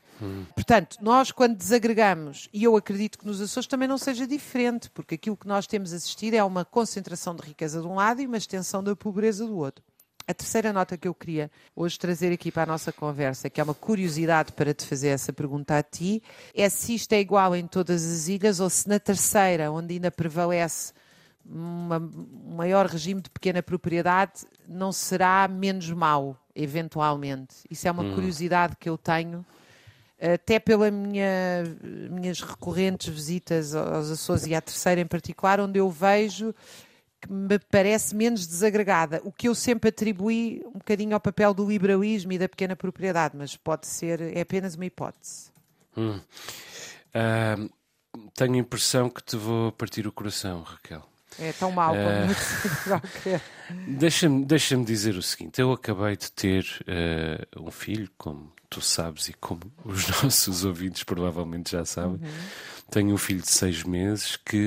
Portanto, 0.55 0.97
nós 1.01 1.31
quando 1.31 1.57
desagregamos, 1.57 2.49
e 2.53 2.65
eu 2.65 2.77
acredito 2.77 3.19
que 3.19 3.27
nos 3.27 3.41
Açores 3.41 3.67
também 3.67 3.89
não 3.89 3.99
seja 3.99 4.27
diferente, 4.27 4.91
porque 4.91 5.17
aquilo 5.17 5.37
que 5.37 5.47
nós 5.47 5.67
temos 5.67 5.93
assistido 5.93 6.35
é 6.35 6.43
uma 6.43 6.65
concentração 6.65 7.35
de 7.35 7.43
riqueza 7.43 7.81
de 7.81 7.87
um 7.87 7.95
lado 7.97 8.23
e 8.23 8.27
uma 8.27 8.37
extensão 8.37 8.83
da 8.83 8.97
pobreza 8.97 9.47
do 9.47 9.57
outro. 9.57 9.85
A 10.29 10.35
terceira 10.35 10.75
nota 10.75 10.95
que 10.99 11.09
eu 11.09 11.15
queria 11.15 11.51
hoje 11.75 11.99
trazer 11.99 12.31
aqui 12.31 12.53
para 12.53 12.65
a 12.65 12.67
nossa 12.67 12.93
conversa, 12.93 13.49
que 13.49 13.63
é 13.63 13.65
uma 13.65 13.73
curiosidade 13.73 14.53
para 14.53 14.75
te 14.75 14.85
fazer 14.85 15.09
essa 15.09 15.33
pergunta 15.33 15.79
a 15.79 15.83
ti, 15.83 16.23
é 16.55 16.69
se 16.69 16.95
isto 16.95 17.15
é 17.15 17.19
igual 17.19 17.57
em 17.57 17.67
todas 17.67 18.05
as 18.05 18.29
ilhas 18.29 18.61
ou 18.61 18.69
se 18.69 18.87
na 18.87 19.01
terceira, 19.01 19.73
onde 19.73 19.95
ainda 19.95 20.11
prevalece 20.11 20.93
uma, 21.43 21.97
um 21.97 22.57
maior 22.57 22.85
regime 22.85 23.23
de 23.23 23.31
pequena 23.31 23.63
propriedade, 23.63 24.45
não 24.69 24.93
será 24.93 25.49
menos 25.49 25.91
mau, 25.91 26.37
eventualmente. 26.55 27.55
Isso 27.71 27.89
é 27.89 27.91
uma 27.91 28.03
hum. 28.03 28.15
curiosidade 28.15 28.77
que 28.79 28.91
eu 28.91 28.99
tenho 28.99 29.47
até 30.21 30.59
pelas 30.59 30.93
minha, 30.93 31.65
minhas 32.11 32.43
recorrentes 32.43 33.09
visitas 33.09 33.75
aos 33.75 34.11
Açores 34.11 34.47
e 34.47 34.55
à 34.55 34.61
terceira 34.61 35.01
em 35.01 35.07
particular, 35.07 35.59
onde 35.59 35.79
eu 35.79 35.89
vejo 35.89 36.55
que 37.21 37.33
me 37.33 37.59
parece 37.59 38.15
menos 38.15 38.47
desagregada, 38.47 39.21
o 39.25 39.33
que 39.33 39.49
eu 39.49 39.55
sempre 39.55 39.89
atribuí 39.89 40.63
um 40.67 40.79
bocadinho 40.79 41.15
ao 41.15 41.21
papel 41.21 41.53
do 41.53 41.69
liberalismo 41.69 42.33
e 42.33 42.39
da 42.39 42.49
pequena 42.49 42.77
propriedade, 42.77 43.37
mas 43.37 43.57
pode 43.57 43.87
ser, 43.87 44.21
é 44.21 44.41
apenas 44.41 44.75
uma 44.75 44.87
hipótese. 44.87 45.51
Hum. 45.97 46.21
Uh, 47.09 47.71
tenho 48.35 48.55
a 48.55 48.59
impressão 48.59 49.11
que 49.11 49.23
te 49.23 49.37
vou 49.37 49.73
partir 49.73 50.07
o 50.07 50.13
coração, 50.13 50.63
Raquel. 50.63 51.05
É 51.39 51.53
tão 51.53 51.71
mau 51.71 51.93
uh, 51.93 51.97
como 52.89 53.41
Deixa-me 53.99 54.45
deixa 54.45 54.77
dizer 54.77 55.15
o 55.15 55.23
seguinte: 55.23 55.61
eu 55.61 55.73
acabei 55.73 56.17
de 56.17 56.33
ter 56.33 56.65
uh, 56.83 57.63
um 57.65 57.71
filho, 57.71 58.11
como 58.17 58.53
tu 58.71 58.81
sabes 58.81 59.29
e 59.29 59.33
como 59.35 59.61
os 59.85 60.09
nossos 60.23 60.65
ouvintes 60.65 61.05
provavelmente 61.05 61.73
já 61.73 61.85
sabem. 61.85 62.21
Uhum. 62.21 62.49
Tenho 62.91 63.15
um 63.15 63.19
filho 63.19 63.43
de 63.43 63.51
seis 63.51 63.83
meses 63.83 64.37
que 64.37 64.67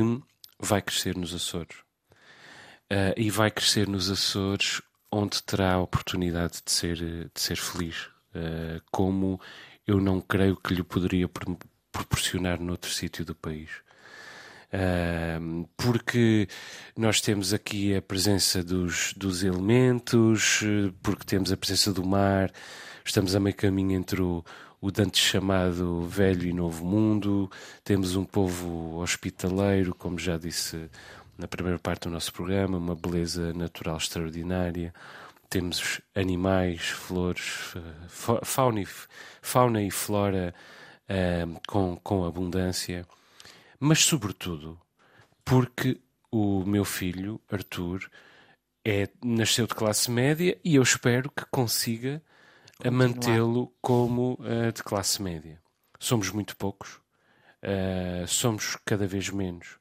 vai 0.60 0.82
crescer 0.82 1.18
nos 1.18 1.34
Açores 1.34 1.78
uh, 2.92 3.14
e 3.16 3.30
vai 3.30 3.50
crescer 3.50 3.88
nos 3.88 4.12
Açores, 4.12 4.82
onde 5.10 5.42
terá 5.42 5.74
a 5.74 5.82
oportunidade 5.82 6.62
de 6.64 6.72
ser, 6.72 6.98
de 6.98 7.42
ser 7.42 7.56
feliz, 7.56 8.10
uh, 8.36 8.82
como 8.92 9.40
eu 9.88 10.00
não 10.00 10.20
creio 10.20 10.58
que 10.58 10.74
lhe 10.74 10.84
poderia 10.84 11.30
proporcionar 11.92 12.60
noutro 12.60 12.92
sítio 12.92 13.26
do 13.26 13.34
país. 13.34 13.70
Uh, 14.74 15.68
porque 15.76 16.48
nós 16.96 17.20
temos 17.20 17.54
aqui 17.54 17.96
a 17.96 18.02
presença 18.02 18.64
dos, 18.64 19.14
dos 19.14 19.44
elementos, 19.44 20.62
porque 21.02 21.26
temos 21.26 21.52
a 21.52 21.58
presença 21.58 21.92
do 21.92 22.06
mar, 22.06 22.52
estamos 23.04 23.36
a 23.36 23.40
meio 23.40 23.56
caminho 23.56 23.98
entre 23.98 24.22
o, 24.22 24.46
o 24.80 24.90
Dante 24.90 25.20
chamado 25.20 26.04
Velho 26.04 26.48
e 26.48 26.54
Novo 26.54 26.86
Mundo, 26.86 27.52
temos 27.84 28.16
um 28.16 28.24
povo 28.24 29.00
hospitaleiro, 29.00 29.94
como 29.94 30.18
já 30.18 30.38
disse 30.38 30.90
na 31.38 31.48
primeira 31.48 31.80
parte 31.80 32.04
do 32.04 32.10
nosso 32.10 32.34
programa, 32.34 32.78
uma 32.78 32.96
beleza 32.96 33.54
natural 33.54 33.98
extraordinária. 33.98 34.94
Temos 35.50 36.00
animais, 36.16 36.90
flores, 36.90 37.74
eh, 37.76 38.42
fauna 38.44 38.82
e, 38.82 38.88
fauna 39.42 39.82
e 39.82 39.92
flora 39.92 40.54
uh, 41.10 41.62
com, 41.68 41.98
com 41.98 42.26
abundância, 42.26 43.06
mas, 43.80 44.00
sobretudo, 44.00 44.80
porque 45.44 46.00
o 46.32 46.64
meu 46.64 46.86
filho, 46.86 47.42
Arthur, 47.52 48.10
é, 48.86 49.10
nasceu 49.24 49.68
de 49.68 49.76
classe 49.76 50.10
média 50.10 50.58
e 50.64 50.76
eu 50.76 50.84
espero 50.84 51.30
que 51.30 51.46
consiga 51.52 52.22
mantê-lo 52.90 53.74
como 53.82 54.34
uh, 54.40 54.72
de 54.72 54.82
classe 54.82 55.22
média. 55.22 55.62
Somos 56.00 56.32
muito 56.32 56.56
poucos, 56.56 57.00
uh, 57.64 58.28
somos 58.28 58.78
cada 58.86 59.06
vez 59.06 59.30
menos. 59.30 59.81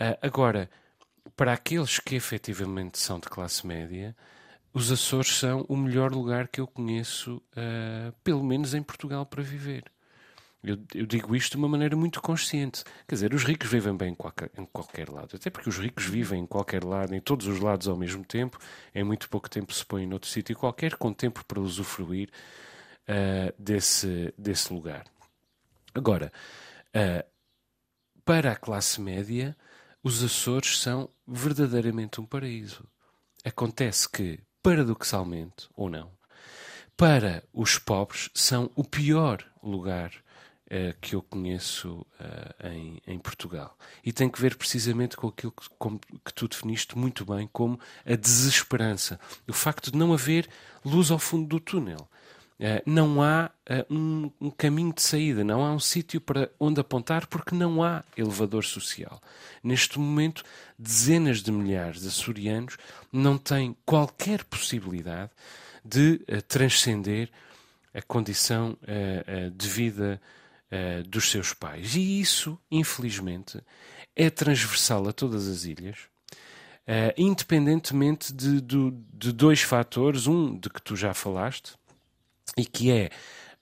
Uh, 0.00 0.16
agora, 0.22 0.70
para 1.36 1.52
aqueles 1.52 1.98
que 1.98 2.14
efetivamente 2.14 2.98
são 2.98 3.20
de 3.20 3.28
classe 3.28 3.66
média, 3.66 4.16
os 4.72 4.90
Açores 4.90 5.36
são 5.36 5.66
o 5.68 5.76
melhor 5.76 6.12
lugar 6.12 6.48
que 6.48 6.60
eu 6.60 6.66
conheço, 6.66 7.42
uh, 7.52 8.12
pelo 8.24 8.42
menos 8.42 8.72
em 8.72 8.82
Portugal, 8.82 9.26
para 9.26 9.42
viver. 9.42 9.84
Eu, 10.62 10.78
eu, 10.94 11.06
digo 11.06 11.34
isto 11.34 11.52
de 11.52 11.56
uma 11.56 11.68
maneira 11.68 11.96
muito 11.96 12.20
consciente. 12.20 12.84
Quer 13.08 13.14
dizer, 13.14 13.34
os 13.34 13.44
ricos 13.44 13.68
vivem 13.70 13.96
bem 13.96 14.12
em 14.12 14.14
qualquer, 14.14 14.50
em 14.56 14.64
qualquer, 14.66 15.08
lado. 15.08 15.34
Até 15.34 15.50
porque 15.50 15.68
os 15.68 15.78
ricos 15.78 16.04
vivem 16.04 16.42
em 16.42 16.46
qualquer 16.46 16.84
lado, 16.84 17.14
em 17.14 17.20
todos 17.20 17.46
os 17.46 17.60
lados 17.60 17.88
ao 17.88 17.96
mesmo 17.96 18.24
tempo. 18.24 18.58
Em 18.94 19.02
muito 19.02 19.28
pouco 19.28 19.48
tempo 19.48 19.72
se 19.72 19.84
põem 19.84 20.06
noutro 20.06 20.28
sítio 20.28 20.56
qualquer, 20.56 20.96
com 20.96 21.12
tempo 21.12 21.44
para 21.46 21.60
usufruir 21.60 22.30
uh, 23.08 23.54
desse, 23.58 24.34
desse 24.36 24.72
lugar. 24.72 25.04
Agora, 25.94 26.30
uh, 26.94 27.26
para 28.24 28.52
a 28.52 28.56
classe 28.56 29.00
média, 29.00 29.56
os 30.02 30.22
Açores 30.22 30.78
são 30.78 31.08
verdadeiramente 31.26 32.20
um 32.20 32.26
paraíso. 32.26 32.86
Acontece 33.44 34.08
que, 34.08 34.40
paradoxalmente 34.62 35.68
ou 35.74 35.88
não, 35.88 36.10
para 36.96 37.42
os 37.52 37.78
pobres 37.78 38.28
são 38.34 38.70
o 38.74 38.84
pior 38.84 39.42
lugar 39.62 40.12
uh, 40.66 40.94
que 41.00 41.14
eu 41.14 41.22
conheço 41.22 42.06
uh, 42.20 42.66
em, 42.68 43.00
em, 43.06 43.18
Portugal. 43.18 43.76
E 44.04 44.12
tem 44.12 44.28
que 44.28 44.40
ver 44.40 44.56
precisamente 44.56 45.16
com 45.16 45.28
aquilo 45.28 45.52
que, 45.52 45.68
com, 45.78 45.98
que 45.98 46.34
tu 46.34 46.48
definiste 46.48 46.96
muito 46.98 47.24
bem 47.24 47.48
como 47.52 47.80
a 48.04 48.14
desesperança. 48.14 49.18
O 49.48 49.52
facto 49.52 49.90
de 49.90 49.98
não 49.98 50.12
haver 50.12 50.48
luz 50.84 51.10
ao 51.10 51.18
fundo 51.18 51.46
do 51.46 51.60
túnel. 51.60 52.08
Uh, 52.60 52.82
não 52.84 53.22
há 53.22 53.50
uh, 53.70 53.94
um, 53.94 54.30
um, 54.38 54.50
caminho 54.50 54.92
de 54.92 55.00
saída, 55.00 55.42
não 55.42 55.64
há 55.64 55.72
um 55.72 55.78
sítio 55.80 56.20
para 56.20 56.50
onde 56.60 56.78
apontar, 56.78 57.26
porque 57.26 57.54
não 57.54 57.82
há 57.82 58.04
elevador 58.14 58.64
social. 58.64 59.18
Neste 59.64 59.98
momento, 59.98 60.44
dezenas 60.78 61.42
de 61.42 61.50
milhares 61.50 62.02
de 62.02 62.08
açorianos 62.08 62.76
não 63.10 63.38
têm 63.38 63.74
qualquer 63.86 64.44
possibilidade 64.44 65.30
de 65.82 66.20
uh, 66.28 66.42
transcender 66.42 67.30
a 67.94 68.02
condição 68.02 68.78
de 69.56 69.66
vida 69.66 70.20
dos 71.08 71.28
seus 71.28 71.52
pais. 71.52 71.96
E 71.96 72.20
isso, 72.20 72.56
infelizmente, 72.70 73.60
é 74.14 74.30
transversal 74.30 75.08
a 75.08 75.12
todas 75.12 75.48
as 75.48 75.64
ilhas. 75.64 75.98
independentemente 77.18 78.32
de, 78.32 78.60
de, 78.60 78.92
de 79.12 79.32
dois 79.32 79.62
fatores, 79.62 80.28
um 80.28 80.56
de 80.56 80.70
que 80.70 80.80
tu 80.80 80.94
já 80.94 81.12
falaste, 81.12 81.74
e 82.56 82.64
que 82.64 82.90
é 82.90 83.10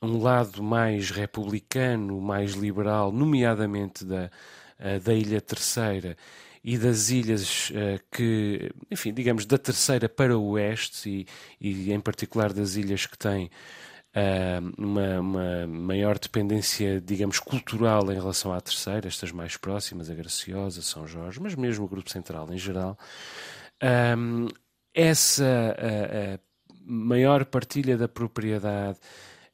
um 0.01 0.21
lado 0.23 0.63
mais 0.63 1.11
republicano, 1.11 2.21
mais 2.21 2.53
liberal, 2.53 3.13
nomeadamente 3.13 4.05
da, 4.05 4.31
uh, 4.79 5.01
da 5.01 5.15
Ilha 5.15 5.41
Terceira 5.41 6.17
e 6.63 6.79
das 6.79 7.11
ilhas 7.11 7.71
uh, 7.71 8.01
que, 8.11 8.71
enfim, 8.91 9.13
digamos, 9.13 9.45
da 9.45 9.59
Terceira 9.59 10.09
para 10.09 10.37
o 10.39 10.51
Oeste 10.51 11.27
e, 11.61 11.69
e 11.69 11.93
em 11.93 12.01
particular 12.01 12.53
das 12.53 12.77
ilhas 12.77 13.07
que 13.07 13.19
têm 13.19 13.47
uh, 14.15 14.83
uma, 14.83 15.21
uma, 15.21 15.67
maior 15.67 16.19
dependência, 16.19 17.01
digamos, 17.01 17.41
cultural 17.41 18.11
em 18.13 18.15
relação 18.15 18.53
à 18.53 18.61
Terceira, 18.61 19.09
estas 19.09 19.33
mais 19.33 19.57
próximas, 19.57 20.09
a 20.11 20.15
Graciosa, 20.15 20.81
São 20.83 21.07
Jorge, 21.07 21.41
mas 21.41 21.55
mesmo 21.57 21.85
o 21.85 21.89
Grupo 21.89 22.11
Central 22.11 22.53
em 22.53 22.59
geral. 22.59 22.97
Essa 24.95 25.77
maior 26.89 27.45
partilha 27.45 27.97
da 27.97 28.09
propriedade, 28.09 28.99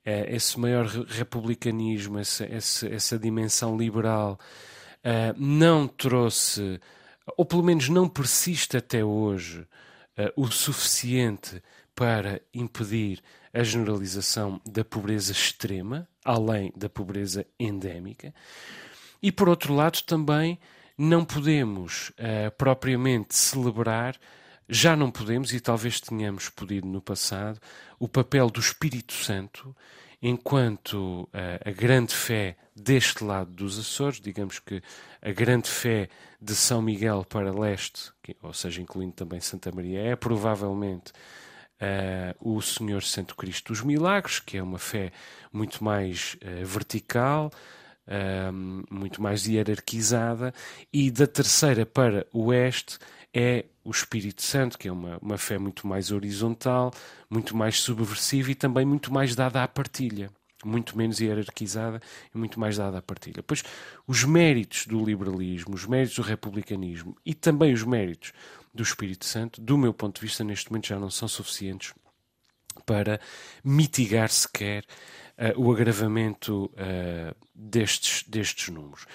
eh, 0.04 0.36
esse 0.36 0.58
maior 0.58 0.86
republicanismo, 0.86 2.18
essa, 2.18 2.44
essa, 2.44 2.86
essa 2.86 3.18
dimensão 3.18 3.76
liberal, 3.76 4.38
uh, 5.04 5.34
não 5.36 5.88
trouxe, 5.88 6.80
ou 7.36 7.44
pelo 7.44 7.62
menos 7.62 7.88
não 7.88 8.08
persiste 8.08 8.76
até 8.76 9.02
hoje, 9.02 9.60
uh, 9.60 10.32
o 10.36 10.50
suficiente 10.50 11.62
para 11.94 12.40
impedir 12.52 13.22
a 13.52 13.62
generalização 13.62 14.60
da 14.68 14.84
pobreza 14.84 15.32
extrema, 15.32 16.06
além 16.24 16.72
da 16.76 16.88
pobreza 16.88 17.46
endémica. 17.58 18.34
E 19.22 19.32
por 19.32 19.48
outro 19.48 19.72
lado, 19.74 20.02
também 20.02 20.58
não 20.98 21.24
podemos 21.24 22.12
propriamente 22.58 23.34
celebrar 23.36 24.18
já 24.68 24.96
não 24.96 25.10
podemos, 25.10 25.52
e 25.52 25.60
talvez 25.60 26.00
tenhamos 26.00 26.48
podido 26.48 26.86
no 26.86 27.00
passado, 27.00 27.60
o 27.98 28.08
papel 28.08 28.48
do 28.50 28.60
Espírito 28.60 29.12
Santo 29.12 29.74
enquanto 30.22 31.28
a, 31.34 31.38
eh, 31.38 31.60
a 31.66 31.70
grande 31.70 32.14
fé 32.14 32.56
deste 32.74 33.22
lado 33.22 33.50
dos 33.50 33.78
Açores, 33.78 34.20
digamos 34.20 34.58
que 34.58 34.82
a 35.20 35.30
grande 35.32 35.68
fé 35.68 36.08
de 36.40 36.54
São 36.54 36.80
Miguel 36.80 37.26
para 37.28 37.52
leste, 37.52 38.10
que, 38.22 38.34
ou 38.42 38.52
seja, 38.54 38.80
incluindo 38.80 39.12
também 39.12 39.38
Santa 39.40 39.70
Maria, 39.70 40.00
é 40.00 40.16
provavelmente 40.16 41.12
uh, 41.80 42.34
o 42.40 42.60
Senhor 42.60 43.02
Santo 43.02 43.36
Cristo 43.36 43.72
dos 43.72 43.82
Milagres, 43.82 44.40
que 44.40 44.56
é 44.56 44.62
uma 44.62 44.78
fé 44.78 45.12
muito 45.52 45.84
mais 45.84 46.36
uh, 46.42 46.64
vertical, 46.64 47.50
uh, 48.08 48.52
muito 48.90 49.22
mais 49.22 49.46
hierarquizada, 49.46 50.52
e 50.92 51.10
da 51.10 51.26
terceira 51.26 51.86
para 51.86 52.26
o 52.32 52.46
oeste 52.46 52.98
é 53.34 53.64
o 53.82 53.90
Espírito 53.90 54.42
Santo, 54.42 54.78
que 54.78 54.86
é 54.86 54.92
uma, 54.92 55.18
uma 55.20 55.36
fé 55.36 55.58
muito 55.58 55.86
mais 55.86 56.12
horizontal, 56.12 56.92
muito 57.28 57.56
mais 57.56 57.80
subversiva 57.80 58.52
e 58.52 58.54
também 58.54 58.86
muito 58.86 59.12
mais 59.12 59.34
dada 59.34 59.62
à 59.62 59.66
partilha. 59.66 60.30
Muito 60.64 60.96
menos 60.96 61.20
hierarquizada 61.20 62.00
e 62.34 62.38
muito 62.38 62.58
mais 62.58 62.78
dada 62.78 62.96
à 62.96 63.02
partilha. 63.02 63.42
Pois 63.42 63.62
os 64.06 64.24
méritos 64.24 64.86
do 64.86 65.04
liberalismo, 65.04 65.74
os 65.74 65.84
méritos 65.84 66.16
do 66.16 66.22
republicanismo 66.22 67.14
e 67.26 67.34
também 67.34 67.74
os 67.74 67.82
méritos 67.82 68.32
do 68.72 68.82
Espírito 68.82 69.26
Santo, 69.26 69.60
do 69.60 69.76
meu 69.76 69.92
ponto 69.92 70.20
de 70.20 70.26
vista, 70.26 70.42
neste 70.42 70.70
momento 70.70 70.86
já 70.86 70.98
não 70.98 71.10
são 71.10 71.28
suficientes 71.28 71.92
para 72.86 73.20
mitigar 73.62 74.30
sequer 74.30 74.84
uh, 75.38 75.60
o 75.60 75.70
agravamento 75.70 76.64
uh, 76.72 77.36
destes, 77.54 78.24
destes 78.26 78.68
números. 78.68 79.06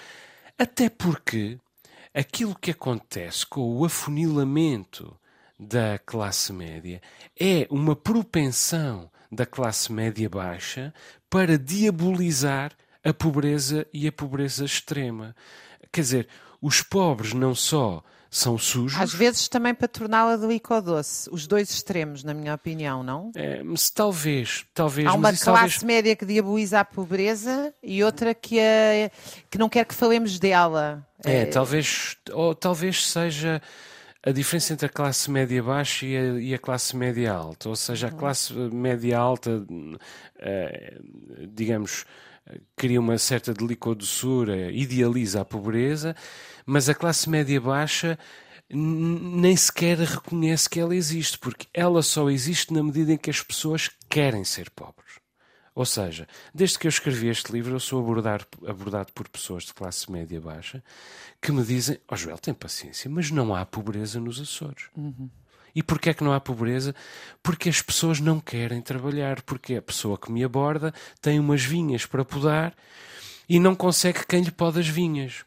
Até 0.56 0.88
porque 0.88 1.58
aquilo 2.14 2.54
que 2.54 2.70
acontece 2.70 3.46
com 3.46 3.76
o 3.76 3.84
afunilamento 3.84 5.16
da 5.58 5.98
classe 5.98 6.52
média 6.52 7.00
é 7.38 7.66
uma 7.70 7.94
propensão 7.94 9.10
da 9.30 9.46
classe 9.46 9.92
média 9.92 10.28
baixa 10.28 10.92
para 11.28 11.58
diabolizar 11.58 12.72
a 13.04 13.12
pobreza 13.12 13.86
e 13.92 14.06
a 14.06 14.12
pobreza 14.12 14.64
extrema. 14.64 15.34
Quer 15.92 16.00
dizer, 16.00 16.28
os 16.60 16.82
pobres 16.82 17.32
não 17.32 17.54
só 17.54 18.02
são 18.30 18.56
sujos. 18.56 19.00
Às 19.00 19.12
vezes 19.12 19.48
também 19.48 19.74
para 19.74 19.88
torná-la 19.88 20.36
doce, 20.36 21.28
os 21.32 21.48
dois 21.48 21.68
extremos, 21.68 22.22
na 22.22 22.32
minha 22.32 22.54
opinião, 22.54 23.02
não? 23.02 23.32
É, 23.34 23.60
mas 23.62 23.90
talvez, 23.90 24.64
talvez. 24.72 25.08
Há 25.08 25.14
uma 25.14 25.30
classe 25.30 25.44
talvez... 25.44 25.82
média 25.82 26.14
que 26.14 26.24
diaboliza 26.24 26.78
a 26.78 26.84
pobreza 26.84 27.74
e 27.82 28.04
outra 28.04 28.32
que, 28.32 28.58
é, 28.58 29.10
que 29.50 29.58
não 29.58 29.68
quer 29.68 29.84
que 29.84 29.94
falemos 29.94 30.38
dela. 30.38 31.04
É, 31.24 31.40
é, 31.40 31.46
talvez, 31.46 32.16
ou 32.32 32.54
talvez 32.54 33.04
seja 33.04 33.60
a 34.22 34.30
diferença 34.30 34.74
entre 34.74 34.86
a 34.86 34.90
classe 34.90 35.30
média 35.30 35.62
baixa 35.62 36.06
e 36.06 36.16
a, 36.16 36.22
e 36.40 36.54
a 36.54 36.58
classe 36.58 36.96
média 36.96 37.32
alta, 37.32 37.68
ou 37.68 37.76
seja, 37.76 38.08
a 38.08 38.10
uhum. 38.10 38.16
classe 38.16 38.52
média 38.52 39.18
alta, 39.18 39.64
eh, 40.38 40.98
digamos, 41.48 42.04
cria 42.76 43.00
uma 43.00 43.18
certa 43.18 43.52
delicodoçura, 43.52 44.70
idealiza 44.70 45.40
a 45.40 45.44
pobreza, 45.44 46.14
mas 46.66 46.88
a 46.88 46.94
classe 46.94 47.28
média 47.28 47.60
baixa 47.60 48.18
nem 48.72 49.56
sequer 49.56 49.98
reconhece 49.98 50.70
que 50.70 50.78
ela 50.78 50.94
existe, 50.94 51.38
porque 51.38 51.66
ela 51.74 52.02
só 52.02 52.30
existe 52.30 52.72
na 52.72 52.82
medida 52.82 53.12
em 53.12 53.18
que 53.18 53.30
as 53.30 53.42
pessoas 53.42 53.90
querem 54.08 54.44
ser 54.44 54.70
pobres. 54.70 55.18
Ou 55.74 55.84
seja, 55.86 56.26
desde 56.54 56.78
que 56.78 56.86
eu 56.86 56.90
escrevi 56.90 57.28
este 57.28 57.52
livro, 57.52 57.74
eu 57.74 57.80
sou 57.80 58.00
abordado, 58.00 58.44
abordado 58.66 59.12
por 59.12 59.28
pessoas 59.28 59.64
de 59.64 59.74
classe 59.74 60.10
média 60.10 60.40
baixa 60.40 60.82
que 61.40 61.52
me 61.52 61.64
dizem: 61.64 61.98
Ó 62.08 62.14
oh, 62.14 62.16
Joel, 62.16 62.38
tem 62.38 62.52
paciência, 62.52 63.08
mas 63.10 63.30
não 63.30 63.54
há 63.54 63.64
pobreza 63.64 64.20
nos 64.20 64.40
Açores. 64.40 64.88
Uhum. 64.96 65.30
E 65.74 65.82
porquê 65.82 66.10
é 66.10 66.14
que 66.14 66.24
não 66.24 66.32
há 66.32 66.40
pobreza? 66.40 66.94
Porque 67.42 67.68
as 67.68 67.80
pessoas 67.80 68.20
não 68.20 68.40
querem 68.40 68.80
trabalhar, 68.80 69.42
porque 69.42 69.76
a 69.76 69.82
pessoa 69.82 70.18
que 70.18 70.30
me 70.30 70.42
aborda 70.44 70.92
tem 71.20 71.38
umas 71.38 71.62
vinhas 71.62 72.06
para 72.06 72.24
podar 72.24 72.74
e 73.48 73.58
não 73.58 73.74
consegue 73.74 74.26
quem 74.26 74.42
lhe 74.42 74.50
pode 74.50 74.80
as 74.80 74.88
vinhas. 74.88 75.44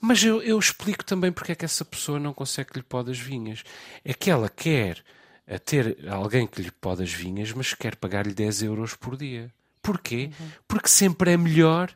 Mas 0.00 0.22
eu, 0.22 0.40
eu 0.42 0.58
explico 0.58 1.04
também 1.04 1.32
porque 1.32 1.52
é 1.52 1.54
que 1.54 1.64
essa 1.64 1.84
pessoa 1.84 2.20
não 2.20 2.32
consegue 2.32 2.70
que 2.70 2.78
lhe 2.78 2.84
pode 2.84 3.10
as 3.10 3.18
vinhas. 3.18 3.64
É 4.04 4.14
que 4.14 4.30
ela 4.30 4.48
quer 4.48 5.02
a 5.46 5.58
ter 5.58 5.98
alguém 6.08 6.46
que 6.46 6.62
lhe 6.62 6.70
pode 6.70 7.02
as 7.02 7.12
vinhas, 7.12 7.52
mas 7.52 7.74
quer 7.74 7.96
pagar-lhe 7.96 8.34
10 8.34 8.62
euros 8.62 8.94
por 8.94 9.16
dia. 9.16 9.52
Porquê? 9.82 10.30
Uhum. 10.38 10.48
Porque 10.68 10.88
sempre 10.88 11.32
é 11.32 11.36
melhor 11.36 11.90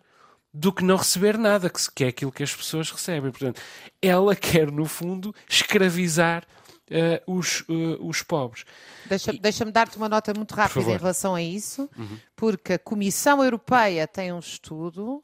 do 0.52 0.72
que 0.72 0.84
não 0.84 0.96
receber 0.96 1.38
nada, 1.38 1.70
que 1.94 2.04
é 2.04 2.08
aquilo 2.08 2.32
que 2.32 2.42
as 2.42 2.54
pessoas 2.54 2.90
recebem. 2.90 3.30
Portanto, 3.30 3.60
ela 4.00 4.34
quer, 4.36 4.70
no 4.70 4.86
fundo, 4.86 5.34
escravizar 5.48 6.44
uh, 6.90 7.32
os, 7.32 7.60
uh, 7.68 8.06
os 8.06 8.22
pobres. 8.22 8.64
Deixa-me 9.06 9.38
deixa 9.38 9.64
dar-te 9.64 9.96
uma 9.96 10.08
nota 10.08 10.32
muito 10.34 10.54
rápida 10.54 10.90
em 10.90 10.96
relação 10.96 11.34
a 11.34 11.42
isso, 11.42 11.88
uhum. 11.96 12.18
porque 12.34 12.74
a 12.74 12.78
Comissão 12.78 13.42
Europeia 13.42 14.06
tem 14.06 14.32
um 14.32 14.38
estudo 14.38 15.22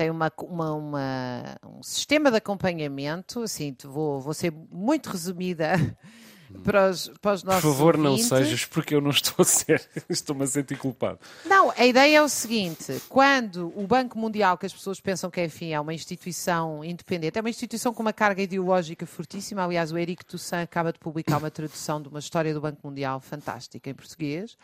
tem 0.00 0.08
uma, 0.08 0.32
uma, 0.38 0.72
uma, 0.72 1.58
um 1.62 1.82
sistema 1.82 2.30
de 2.30 2.38
acompanhamento, 2.38 3.42
assim, 3.42 3.76
vou, 3.84 4.18
vou 4.18 4.32
ser 4.32 4.50
muito 4.50 5.10
resumida 5.10 5.74
para 6.62 6.90
os, 6.90 7.08
para 7.20 7.32
os 7.32 7.42
nossos 7.42 7.62
Por 7.62 7.72
favor, 7.72 7.96
ouvintes. 7.96 8.28
não 8.30 8.38
sejas, 8.38 8.64
porque 8.64 8.94
eu 8.94 9.00
não 9.00 9.10
estou 9.10 9.34
a 9.38 9.44
ser, 9.44 9.88
estou-me 10.08 10.44
a 10.44 10.46
sentir 10.46 10.76
culpado. 10.76 11.18
Não, 11.44 11.72
a 11.76 11.86
ideia 11.86 12.18
é 12.18 12.22
o 12.22 12.28
seguinte: 12.28 13.00
quando 13.08 13.72
o 13.76 13.86
Banco 13.86 14.18
Mundial, 14.18 14.58
que 14.58 14.66
as 14.66 14.72
pessoas 14.72 15.00
pensam 15.00 15.30
que 15.30 15.42
enfim, 15.42 15.72
é 15.72 15.80
uma 15.80 15.94
instituição 15.94 16.84
independente, 16.84 17.38
é 17.38 17.40
uma 17.40 17.50
instituição 17.50 17.94
com 17.94 18.02
uma 18.02 18.12
carga 18.12 18.42
ideológica 18.42 19.06
fortíssima. 19.06 19.64
Aliás, 19.64 19.92
o 19.92 19.98
Eric 19.98 20.24
Toussaint 20.24 20.64
acaba 20.64 20.92
de 20.92 20.98
publicar 20.98 21.38
uma 21.38 21.50
tradução 21.50 22.00
de 22.00 22.08
uma 22.08 22.18
história 22.18 22.52
do 22.52 22.60
Banco 22.60 22.86
Mundial 22.86 23.20
fantástica 23.20 23.88
em 23.88 23.94
português. 23.94 24.56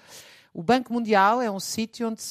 O 0.52 0.62
Banco 0.62 0.90
Mundial 0.90 1.42
é 1.42 1.50
um 1.50 1.60
sítio 1.60 2.08
onde, 2.08 2.22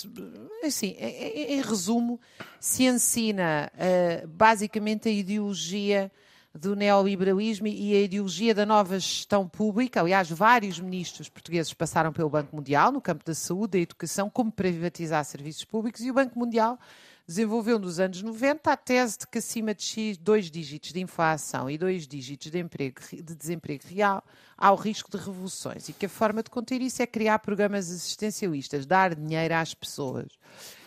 assim, 0.63 0.95
em, 0.97 1.57
em 1.57 1.61
resumo, 1.61 2.19
se 2.59 2.83
ensina 2.83 3.71
uh, 3.75 4.27
basicamente 4.27 5.07
a 5.07 5.11
ideologia 5.11 6.11
do 6.57 6.73
neoliberalismo 6.73 7.67
e 7.67 7.93
a 7.93 8.01
ideologia 8.01 8.55
da 8.55 8.65
nova 8.65 8.97
gestão 8.97 9.47
pública. 9.47 9.99
Aliás, 9.99 10.29
vários 10.29 10.79
ministros 10.79 11.27
portugueses 11.27 11.73
passaram 11.73 12.13
pelo 12.13 12.29
Banco 12.29 12.55
Mundial 12.55 12.93
no 12.93 13.01
campo 13.01 13.25
da 13.25 13.35
saúde, 13.35 13.71
da 13.71 13.79
educação, 13.79 14.29
como 14.29 14.49
privatizar 14.49 15.23
serviços 15.25 15.65
públicos, 15.65 16.01
e 16.01 16.09
o 16.09 16.13
Banco 16.13 16.39
Mundial 16.39 16.79
desenvolveu 17.27 17.77
nos 17.77 17.99
anos 17.99 18.21
90 18.21 18.71
a 18.71 18.77
tese 18.77 19.17
de 19.17 19.27
que 19.27 19.39
acima 19.39 19.73
de 19.73 19.83
X, 19.83 20.17
dois 20.17 20.49
dígitos 20.49 20.93
de 20.93 21.01
inflação 21.01 21.69
e 21.69 21.77
dois 21.77 22.07
dígitos 22.07 22.51
de, 22.51 22.59
emprego, 22.59 23.01
de 23.11 23.35
desemprego 23.35 23.83
real, 23.87 24.23
há 24.55 24.71
o 24.71 24.75
risco 24.75 25.09
de 25.11 25.17
revoluções 25.17 25.89
e 25.89 25.93
que 25.93 26.05
a 26.05 26.09
forma 26.09 26.41
de 26.41 26.49
conter 26.49 26.81
isso 26.81 27.01
é 27.01 27.07
criar 27.07 27.39
programas 27.39 27.91
assistencialistas, 27.91 28.85
dar 28.85 29.15
dinheiro 29.15 29.55
às 29.55 29.73
pessoas. 29.73 30.27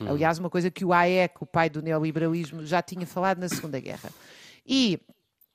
Hum. 0.01 0.09
Aliás, 0.09 0.39
uma 0.39 0.49
coisa 0.49 0.71
que 0.71 0.85
o 0.85 0.93
Hayek, 0.93 1.35
o 1.41 1.47
pai 1.47 1.69
do 1.69 1.83
neoliberalismo, 1.83 2.65
já 2.65 2.81
tinha 2.81 3.07
falado 3.07 3.39
na 3.39 3.49
Segunda 3.49 3.81
Guerra. 3.81 4.11
E 4.65 5.01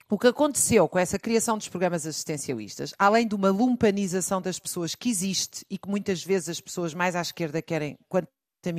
o 0.10 0.18
que 0.18 0.28
aconteceu 0.28 0.88
com 0.88 1.00
essa 1.00 1.18
criação 1.18 1.58
dos 1.58 1.70
programas 1.70 2.06
assistencialistas, 2.06 2.94
além 3.00 3.28
de 3.28 3.36
uma 3.36 3.50
lumpanização 3.50 4.42
das 4.42 4.60
pessoas 4.60 4.96
que 4.96 5.10
existe 5.10 5.66
e 5.70 5.78
que 5.78 5.90
muitas 5.90 6.24
vezes 6.24 6.50
as 6.50 6.62
pessoas 6.62 6.94
mais 6.94 7.16
à 7.16 7.22
esquerda 7.22 7.62
querem, 7.62 7.98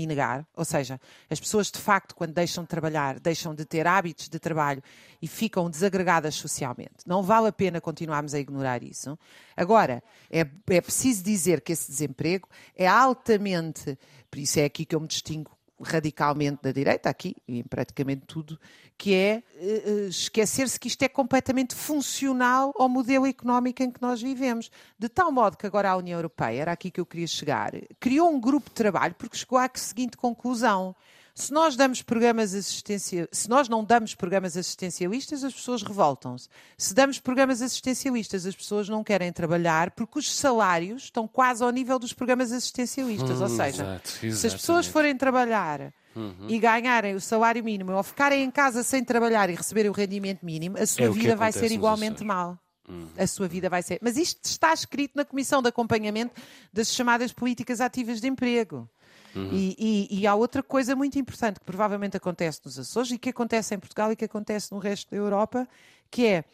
negar, 0.06 0.46
ou 0.56 0.64
seja, 0.64 0.98
as 1.28 1.38
pessoas 1.38 1.70
de 1.70 1.78
facto, 1.78 2.14
quando 2.14 2.32
deixam 2.32 2.64
de 2.64 2.68
trabalhar, 2.68 3.20
deixam 3.20 3.54
de 3.54 3.66
ter 3.66 3.86
hábitos 3.86 4.28
de 4.28 4.38
trabalho 4.38 4.82
e 5.20 5.26
ficam 5.26 5.68
desagregadas 5.68 6.36
socialmente. 6.36 7.04
Não 7.06 7.22
vale 7.22 7.48
a 7.48 7.52
pena 7.52 7.80
continuarmos 7.80 8.32
a 8.32 8.38
ignorar 8.38 8.82
isso. 8.82 9.18
Agora, 9.56 10.02
é, 10.30 10.40
é 10.40 10.80
preciso 10.80 11.22
dizer 11.22 11.60
que 11.60 11.72
esse 11.72 11.90
desemprego 11.90 12.48
é 12.74 12.86
altamente, 12.86 13.98
por 14.30 14.38
isso 14.38 14.58
é 14.58 14.64
aqui 14.64 14.86
que 14.86 14.94
eu 14.94 15.00
me 15.00 15.08
distingo 15.08 15.50
radicalmente 15.80 16.62
da 16.62 16.72
direita, 16.72 17.08
aqui, 17.08 17.34
em 17.48 17.62
praticamente 17.62 18.22
tudo, 18.26 18.58
que 18.96 19.14
é 19.14 19.42
uh, 19.56 20.08
esquecer-se 20.08 20.78
que 20.78 20.88
isto 20.88 21.02
é 21.02 21.08
completamente 21.08 21.74
funcional 21.74 22.72
ao 22.76 22.88
modelo 22.88 23.26
económico 23.26 23.82
em 23.82 23.90
que 23.90 24.00
nós 24.00 24.22
vivemos. 24.22 24.70
De 24.98 25.08
tal 25.08 25.32
modo 25.32 25.56
que 25.56 25.66
agora 25.66 25.90
a 25.90 25.96
União 25.96 26.18
Europeia, 26.18 26.62
era 26.62 26.72
aqui 26.72 26.90
que 26.90 27.00
eu 27.00 27.06
queria 27.06 27.26
chegar, 27.26 27.72
criou 27.98 28.30
um 28.30 28.40
grupo 28.40 28.70
de 28.70 28.74
trabalho 28.74 29.14
porque 29.18 29.36
chegou 29.36 29.58
à 29.58 29.68
seguinte 29.74 30.16
conclusão. 30.16 30.94
Se 31.34 31.52
nós 31.52 31.74
damos 31.74 32.00
programas 32.00 32.54
assistência, 32.54 33.28
se 33.32 33.50
nós 33.50 33.68
não 33.68 33.82
damos 33.84 34.14
programas 34.14 34.56
assistencialistas, 34.56 35.42
as 35.42 35.52
pessoas 35.52 35.82
revoltam-se. 35.82 36.48
Se 36.78 36.94
damos 36.94 37.18
programas 37.18 37.60
assistencialistas, 37.60 38.46
as 38.46 38.54
pessoas 38.54 38.88
não 38.88 39.02
querem 39.02 39.32
trabalhar 39.32 39.90
porque 39.90 40.20
os 40.20 40.32
salários 40.32 41.04
estão 41.04 41.26
quase 41.26 41.64
ao 41.64 41.70
nível 41.70 41.98
dos 41.98 42.12
programas 42.12 42.52
assistencialistas. 42.52 43.40
Hum, 43.40 43.42
Ou 43.42 43.48
seja, 43.48 43.82
exato, 43.82 44.08
se 44.36 44.46
as 44.46 44.54
pessoas 44.54 44.86
forem 44.86 45.16
trabalhar 45.16 45.92
Uhum. 46.16 46.46
e 46.48 46.60
ganharem 46.60 47.16
o 47.16 47.20
salário 47.20 47.64
mínimo 47.64 47.90
ou 47.90 48.02
ficarem 48.04 48.44
em 48.44 48.50
casa 48.50 48.84
sem 48.84 49.02
trabalhar 49.02 49.50
e 49.50 49.54
receberem 49.56 49.90
o 49.90 49.92
rendimento 49.92 50.46
mínimo, 50.46 50.78
a 50.78 50.86
sua 50.86 51.06
é 51.06 51.10
vida 51.10 51.34
vai 51.34 51.50
ser 51.50 51.72
igualmente 51.72 52.22
mal. 52.22 52.56
Uhum. 52.88 53.08
A 53.18 53.26
sua 53.26 53.48
vida 53.48 53.68
vai 53.68 53.82
ser. 53.82 53.98
Mas 54.00 54.16
isto 54.16 54.44
está 54.44 54.72
escrito 54.72 55.16
na 55.16 55.24
Comissão 55.24 55.60
de 55.60 55.68
Acompanhamento 55.68 56.40
das 56.72 56.88
chamadas 56.92 57.32
políticas 57.32 57.80
ativas 57.80 58.20
de 58.20 58.28
emprego. 58.28 58.88
Uhum. 59.34 59.50
E, 59.52 59.76
e, 60.10 60.20
e, 60.20 60.26
há 60.26 60.34
outra 60.34 60.62
coisa 60.62 60.94
muito 60.94 61.18
importante 61.18 61.58
que 61.58 61.66
provavelmente 61.66 62.16
acontece 62.16 62.60
nos 62.64 62.78
Açores 62.78 63.10
e 63.10 63.18
que 63.18 63.30
acontece 63.30 63.74
em 63.74 63.78
Portugal 63.78 64.12
e 64.12 64.16
que 64.16 64.24
acontece 64.24 64.70
no 64.72 64.78
resto 64.78 65.10
da 65.10 65.16
Europa, 65.16 65.68
que 66.10 66.26
é 66.26 66.44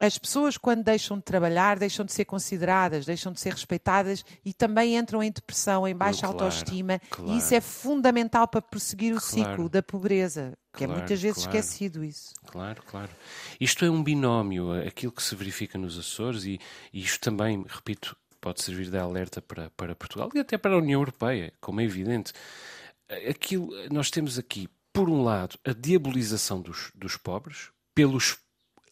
as 0.00 0.16
pessoas, 0.16 0.56
quando 0.56 0.82
deixam 0.82 1.18
de 1.18 1.22
trabalhar, 1.22 1.78
deixam 1.78 2.06
de 2.06 2.12
ser 2.12 2.24
consideradas, 2.24 3.04
deixam 3.04 3.30
de 3.30 3.38
ser 3.38 3.52
respeitadas 3.52 4.24
e 4.42 4.54
também 4.54 4.96
entram 4.96 5.22
em 5.22 5.30
depressão, 5.30 5.86
em 5.86 5.94
baixa 5.94 6.22
claro, 6.22 6.44
autoestima. 6.44 6.98
Claro. 7.10 7.30
E 7.30 7.36
isso 7.36 7.54
é 7.54 7.60
fundamental 7.60 8.48
para 8.48 8.62
prosseguir 8.62 9.14
o 9.14 9.20
claro. 9.20 9.50
ciclo 9.50 9.68
da 9.68 9.82
pobreza, 9.82 10.56
que 10.72 10.84
é 10.84 10.86
muitas 10.86 11.20
vezes 11.20 11.42
esquecido 11.42 12.02
isso. 12.02 12.32
Claro, 12.46 12.82
claro. 12.86 13.10
Isto 13.60 13.84
é 13.84 13.90
um 13.90 14.02
binómio, 14.02 14.72
aquilo 14.86 15.12
que 15.12 15.22
se 15.22 15.36
verifica 15.36 15.76
nos 15.76 15.98
Açores, 15.98 16.46
e, 16.46 16.58
e 16.94 17.00
isto 17.02 17.20
também, 17.20 17.62
repito, 17.68 18.16
pode 18.40 18.62
servir 18.62 18.90
de 18.90 18.98
alerta 18.98 19.42
para, 19.42 19.70
para 19.70 19.94
Portugal 19.94 20.30
e 20.34 20.38
até 20.38 20.56
para 20.56 20.74
a 20.74 20.78
União 20.78 21.00
Europeia, 21.00 21.52
como 21.60 21.80
é 21.80 21.84
evidente. 21.84 22.32
Aquilo, 23.28 23.70
nós 23.90 24.10
temos 24.10 24.38
aqui, 24.38 24.68
por 24.92 25.08
um 25.08 25.22
lado, 25.22 25.58
a 25.64 25.72
diabolização 25.72 26.60
dos, 26.60 26.90
dos 26.94 27.16
pobres, 27.16 27.70
pelos 27.94 28.38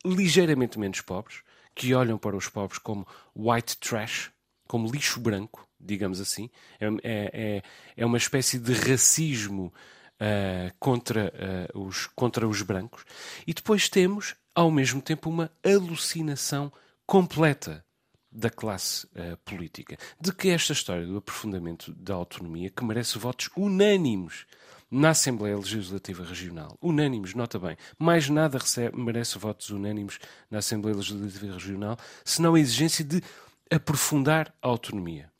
ligeiramente 0.04 0.78
menos 0.78 1.00
pobres, 1.00 1.42
que 1.74 1.94
olham 1.94 2.18
para 2.18 2.36
os 2.36 2.48
pobres 2.48 2.78
como 2.78 3.06
white 3.34 3.76
trash, 3.78 4.30
como 4.66 4.90
lixo 4.90 5.20
branco, 5.20 5.66
digamos 5.78 6.20
assim. 6.20 6.50
É, 6.80 6.86
é, 6.86 7.30
é, 7.32 7.62
é 7.96 8.06
uma 8.06 8.18
espécie 8.18 8.58
de 8.58 8.72
racismo 8.72 9.72
uh, 10.20 10.74
contra, 10.78 11.32
uh, 11.74 11.80
os, 11.80 12.06
contra 12.08 12.46
os 12.46 12.62
brancos. 12.62 13.04
E 13.46 13.54
depois 13.54 13.88
temos, 13.88 14.34
ao 14.54 14.70
mesmo 14.70 15.00
tempo, 15.00 15.30
uma 15.30 15.50
alucinação 15.64 16.72
completa 17.06 17.84
da 18.30 18.50
classe 18.50 19.06
uh, 19.06 19.36
política. 19.44 19.96
De 20.20 20.32
que 20.32 20.48
esta 20.48 20.72
história 20.72 21.06
do 21.06 21.16
aprofundamento 21.16 21.92
da 21.94 22.14
autonomia, 22.14 22.70
que 22.70 22.84
merece 22.84 23.18
votos 23.18 23.50
unânimes 23.56 24.46
na 24.90 25.10
Assembleia 25.10 25.56
Legislativa 25.56 26.24
Regional, 26.24 26.76
unânimes, 26.80 27.34
nota 27.34 27.58
bem, 27.58 27.76
mais 27.98 28.28
nada 28.28 28.58
recebe, 28.58 28.96
merece 28.98 29.38
votos 29.38 29.70
unânimes 29.70 30.18
na 30.50 30.58
Assembleia 30.58 30.96
Legislativa 30.96 31.52
Regional, 31.52 31.98
senão 32.24 32.54
a 32.54 32.60
exigência 32.60 33.04
de 33.04 33.22
aprofundar 33.70 34.54
a 34.62 34.68
autonomia. 34.68 35.30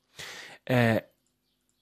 Uh, 0.68 1.07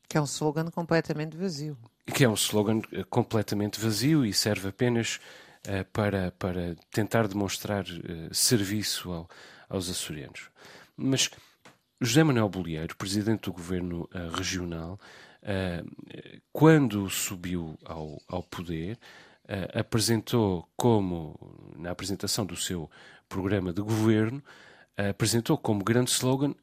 que 0.08 0.16
é 0.16 0.20
um 0.20 0.24
slogan 0.24 0.70
completamente 0.70 1.36
vazio. 1.36 1.76
Que 2.14 2.24
é 2.24 2.28
um 2.28 2.34
slogan 2.34 2.80
eh, 2.92 3.02
completamente 3.10 3.80
vazio 3.80 4.24
e 4.24 4.32
serve 4.32 4.68
apenas 4.68 5.18
uh, 5.66 5.84
para, 5.92 6.30
para 6.38 6.76
tentar 6.92 7.26
demonstrar 7.26 7.84
serviço 8.30 9.10
ao, 9.10 9.28
aos 9.68 9.90
açorianos. 9.90 10.48
Mas 10.96 11.30
José 12.00 12.22
Manuel 12.22 12.48
Bolieiro, 12.48 12.96
presidente 12.96 13.42
do 13.42 13.52
governo 13.52 14.08
uh, 14.14 14.34
regional, 14.34 14.98
uh, 15.42 16.40
quando 16.52 17.08
subiu 17.10 17.78
ao, 17.84 18.20
ao 18.28 18.42
poder, 18.42 18.98
uh, 19.44 19.78
apresentou 19.78 20.68
como, 20.76 21.38
na 21.76 21.90
apresentação 21.90 22.46
do 22.46 22.56
seu 22.56 22.90
programa 23.28 23.72
de 23.72 23.82
governo, 23.82 24.42
apresentou 24.96 25.58
como 25.58 25.84
grande 25.84 26.10
slogan 26.10 26.54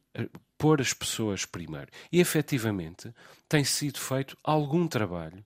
pôr 0.57 0.81
as 0.81 0.91
pessoas 0.91 1.45
primeiro. 1.45 1.91
E 2.11 2.19
efetivamente 2.19 3.13
tem 3.47 3.63
sido 3.63 3.99
feito 3.99 4.35
algum 4.43 4.87
trabalho 4.87 5.45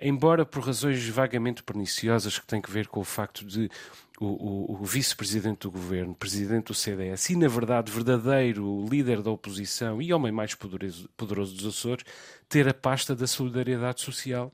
embora 0.00 0.44
por 0.46 0.64
razões 0.64 1.04
vagamente 1.08 1.62
perniciosas 1.62 2.38
que 2.38 2.46
têm 2.46 2.60
que 2.60 2.70
ver 2.70 2.86
com 2.86 3.00
o 3.00 3.04
facto 3.04 3.44
de 3.44 3.68
o, 4.20 4.26
o, 4.26 4.82
o 4.82 4.84
vice-presidente 4.84 5.60
do 5.60 5.70
governo, 5.70 6.14
presidente 6.14 6.66
do 6.66 6.74
CDS 6.74 7.30
e, 7.30 7.36
na 7.36 7.48
verdade, 7.48 7.90
verdadeiro 7.90 8.86
líder 8.86 9.22
da 9.22 9.30
oposição 9.30 10.00
e 10.00 10.12
homem 10.12 10.30
mais 10.30 10.54
poderoso, 10.54 11.08
poderoso 11.16 11.56
dos 11.56 11.66
Açores, 11.66 12.04
ter 12.46 12.68
a 12.68 12.74
pasta 12.74 13.16
da 13.16 13.26
solidariedade 13.26 14.02
social 14.02 14.52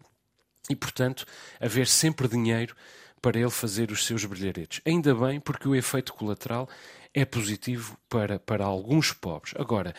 e, 0.70 0.76
portanto, 0.76 1.26
haver 1.61 1.88
sempre 1.88 2.29
dinheiro 2.29 2.76
para 3.20 3.40
ele 3.40 3.50
fazer 3.50 3.90
os 3.90 4.07
seus 4.07 4.24
brilharetes. 4.24 4.81
Ainda 4.87 5.12
bem, 5.12 5.40
porque 5.40 5.66
o 5.66 5.74
efeito 5.74 6.14
colateral 6.14 6.68
é 7.12 7.24
positivo 7.24 7.98
para, 8.09 8.38
para 8.38 8.64
alguns 8.64 9.12
pobres. 9.12 9.52
Agora, 9.59 9.92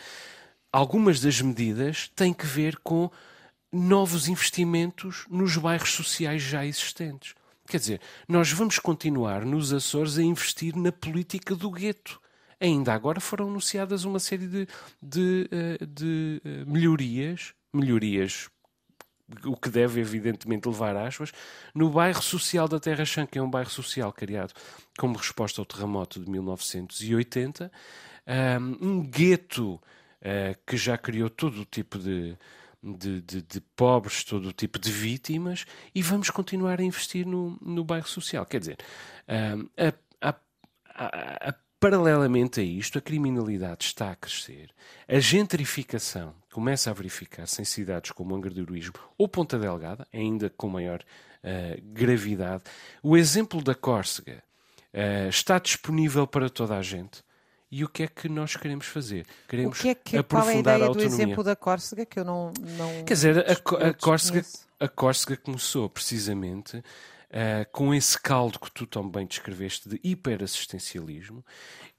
algumas 0.72 1.20
das 1.20 1.42
medidas 1.42 2.10
têm 2.16 2.32
que 2.32 2.46
ver 2.46 2.78
com 2.78 3.10
novos 3.70 4.28
investimentos 4.28 5.26
nos 5.28 5.58
bairros 5.58 5.92
sociais 5.92 6.40
já 6.40 6.64
existentes. 6.64 7.34
Quer 7.68 7.78
dizer, 7.78 8.00
nós 8.26 8.50
vamos 8.50 8.78
continuar 8.78 9.44
nos 9.44 9.72
Açores 9.72 10.16
a 10.16 10.22
investir 10.22 10.74
na 10.74 10.90
política 10.90 11.54
do 11.54 11.70
gueto. 11.70 12.20
Ainda 12.58 12.94
agora 12.94 13.20
foram 13.20 13.48
anunciadas 13.48 14.04
uma 14.04 14.18
série 14.18 14.46
de, 14.46 14.68
de, 15.02 15.48
eh, 15.52 15.86
de, 15.86 16.42
eh, 16.44 16.64
melhorias, 16.66 17.52
melhorias 17.72 18.48
o 19.44 19.54
que 19.56 19.68
deve 19.68 20.00
evidentemente 20.00 20.66
levar 20.66 20.96
aspas, 20.96 21.32
no 21.74 21.90
bairro 21.90 22.22
social 22.22 22.66
da 22.66 22.80
Terra 22.80 23.04
Chã, 23.04 23.26
que 23.26 23.38
é 23.38 23.42
um 23.42 23.50
bairro 23.50 23.68
social 23.68 24.10
criado 24.12 24.54
como 24.98 25.18
resposta 25.18 25.60
ao 25.60 25.66
terremoto 25.66 26.18
de 26.18 26.30
1980, 26.30 27.70
um 28.80 29.02
gueto 29.02 29.74
uh, 29.74 30.58
que 30.66 30.76
já 30.76 30.96
criou 30.96 31.28
todo 31.28 31.60
o 31.60 31.64
tipo 31.64 31.98
de, 31.98 32.36
de, 32.82 33.20
de, 33.20 33.42
de, 33.42 33.60
pobres, 33.74 34.24
todo 34.24 34.48
o 34.48 34.52
tipo 34.52 34.78
de 34.78 34.90
vítimas, 34.90 35.64
e 35.94 36.02
vamos 36.02 36.30
continuar 36.30 36.80
a 36.80 36.84
investir 36.84 37.26
no, 37.26 37.58
no 37.60 37.84
bairro 37.84 38.08
social. 38.08 38.46
Quer 38.46 38.60
dizer, 38.60 38.78
a, 39.76 39.94
a, 40.20 41.48
a, 41.48 41.54
paralelamente 41.80 42.60
a 42.60 42.62
isto, 42.62 42.98
a 42.98 43.00
criminalidade 43.00 43.84
está 43.84 44.10
a 44.10 44.16
crescer, 44.16 44.70
a 45.06 45.18
gentrificação 45.18 46.34
começa 46.52 46.90
a 46.90 46.94
verificar-se 46.94 47.62
em 47.62 47.64
cidades 47.64 48.10
como 48.10 48.34
Angra 48.34 48.50
do 48.50 48.60
Heroísmo 48.60 48.94
ou 49.16 49.28
Ponta 49.28 49.58
Delgada, 49.58 50.06
ainda 50.12 50.50
com 50.50 50.68
maior 50.68 51.00
uh, 51.00 51.82
gravidade. 51.82 52.64
O 53.02 53.16
exemplo 53.16 53.62
da 53.62 53.74
Córcega 53.74 54.42
uh, 54.92 55.28
está 55.28 55.58
disponível 55.58 56.26
para 56.26 56.50
toda 56.50 56.76
a 56.76 56.82
gente 56.82 57.22
e 57.70 57.84
o 57.84 57.88
que 57.88 58.04
é 58.04 58.08
que 58.08 58.28
nós 58.28 58.56
queremos 58.56 58.86
fazer? 58.86 59.26
Queremos 59.46 59.78
o 59.78 59.82
que 59.82 59.88
é 59.88 59.94
que, 59.94 60.16
aprofundar 60.16 60.62
qual 60.62 60.76
é 60.76 60.82
a 60.82 60.84
a 60.84 60.88
autonomia. 60.88 61.08
do 61.08 61.14
exemplo 61.14 61.44
da 61.44 61.54
Córcega 61.54 62.06
que 62.06 62.18
eu 62.18 62.24
não, 62.24 62.52
não 62.60 63.04
Quer 63.04 63.14
dizer, 63.14 63.38
a, 63.38 63.52
a, 63.88 63.94
Córcega, 63.94 64.44
a 64.80 64.88
Córcega 64.88 65.36
começou 65.36 65.88
precisamente 65.88 66.76
uh, 66.76 67.70
com 67.72 67.94
esse 67.94 68.20
caldo 68.20 68.58
que 68.58 68.70
tu 68.70 68.86
tão 68.86 69.08
bem 69.08 69.26
descreveste 69.26 69.88
de 69.88 70.00
hiperassistencialismo, 70.02 71.44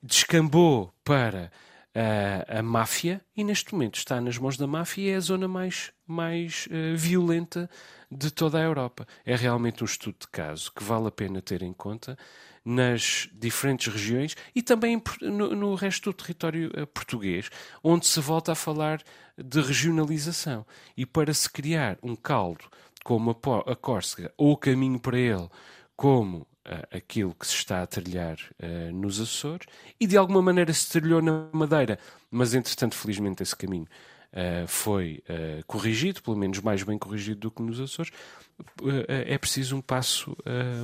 descambou 0.02 0.94
para 1.04 1.52
uh, 1.96 2.60
a 2.60 2.64
máfia 2.64 3.22
e 3.36 3.44
neste 3.44 3.74
momento 3.74 3.96
está 3.96 4.20
nas 4.20 4.38
mãos 4.38 4.58
da 4.58 4.68
máfia 4.68 5.02
e 5.04 5.10
é 5.10 5.16
a 5.16 5.20
zona 5.20 5.48
mais, 5.48 5.92
mais 6.10 6.68
uh, 6.68 6.98
violenta 6.98 7.70
de 8.12 8.32
toda 8.32 8.58
a 8.58 8.64
Europa. 8.64 9.08
É 9.26 9.36
realmente 9.36 9.84
um 9.84 9.86
estudo 9.86 10.18
de 10.22 10.28
caso 10.28 10.72
que 10.74 10.84
vale 10.84 11.08
a 11.08 11.12
pena 11.12 11.42
ter 11.42 11.62
em 11.62 11.74
conta 11.74 12.18
nas 12.66 13.30
diferentes 13.34 13.92
regiões 13.92 14.36
e 14.54 14.62
também 14.62 15.02
no, 15.22 15.56
no 15.56 15.76
resto 15.76 16.12
do 16.12 16.14
território 16.14 16.72
uh, 16.78 16.88
português, 16.88 17.50
onde 17.84 18.06
se 18.08 18.20
volta 18.20 18.52
a 18.52 18.56
falar 18.56 19.02
de 19.38 19.62
regionalização. 19.62 20.66
E 20.98 21.06
para 21.06 21.34
se 21.34 21.50
criar 21.50 21.98
um 22.04 22.16
caldo 22.16 22.66
como 23.04 23.32
a, 23.32 23.72
a 23.72 23.76
Córcega 23.76 24.34
ou 24.38 24.52
o 24.52 24.58
caminho 24.58 25.00
para 25.00 25.18
ele, 25.18 25.48
como 25.96 26.38
uh, 26.38 26.48
aquilo 26.92 27.36
que 27.36 27.48
se 27.48 27.56
está 27.56 27.82
a 27.82 27.88
trilhar 27.88 28.38
uh, 28.62 28.94
nos 28.94 29.20
Açores, 29.20 29.68
e 30.00 30.08
de 30.08 30.18
alguma 30.18 30.42
maneira 30.42 30.74
se 30.74 30.90
trilhou 30.90 31.22
na 31.22 31.50
Madeira, 31.52 32.00
mas 32.30 32.54
entretanto, 32.54 32.96
felizmente, 32.96 33.44
esse 33.44 33.56
caminho 33.56 33.88
foi 34.68 35.24
uh, 35.30 35.66
corrigido, 35.66 36.22
pelo 36.22 36.38
menos 36.38 36.60
mais 36.60 36.84
bem 36.84 36.98
corrigido 36.98 37.40
do 37.40 37.52
que 37.52 37.62
nos 37.62 37.80
Açores, 37.80 38.12
é 39.08 39.38
preciso 39.38 39.76
um 39.76 39.82
passo 39.82 40.36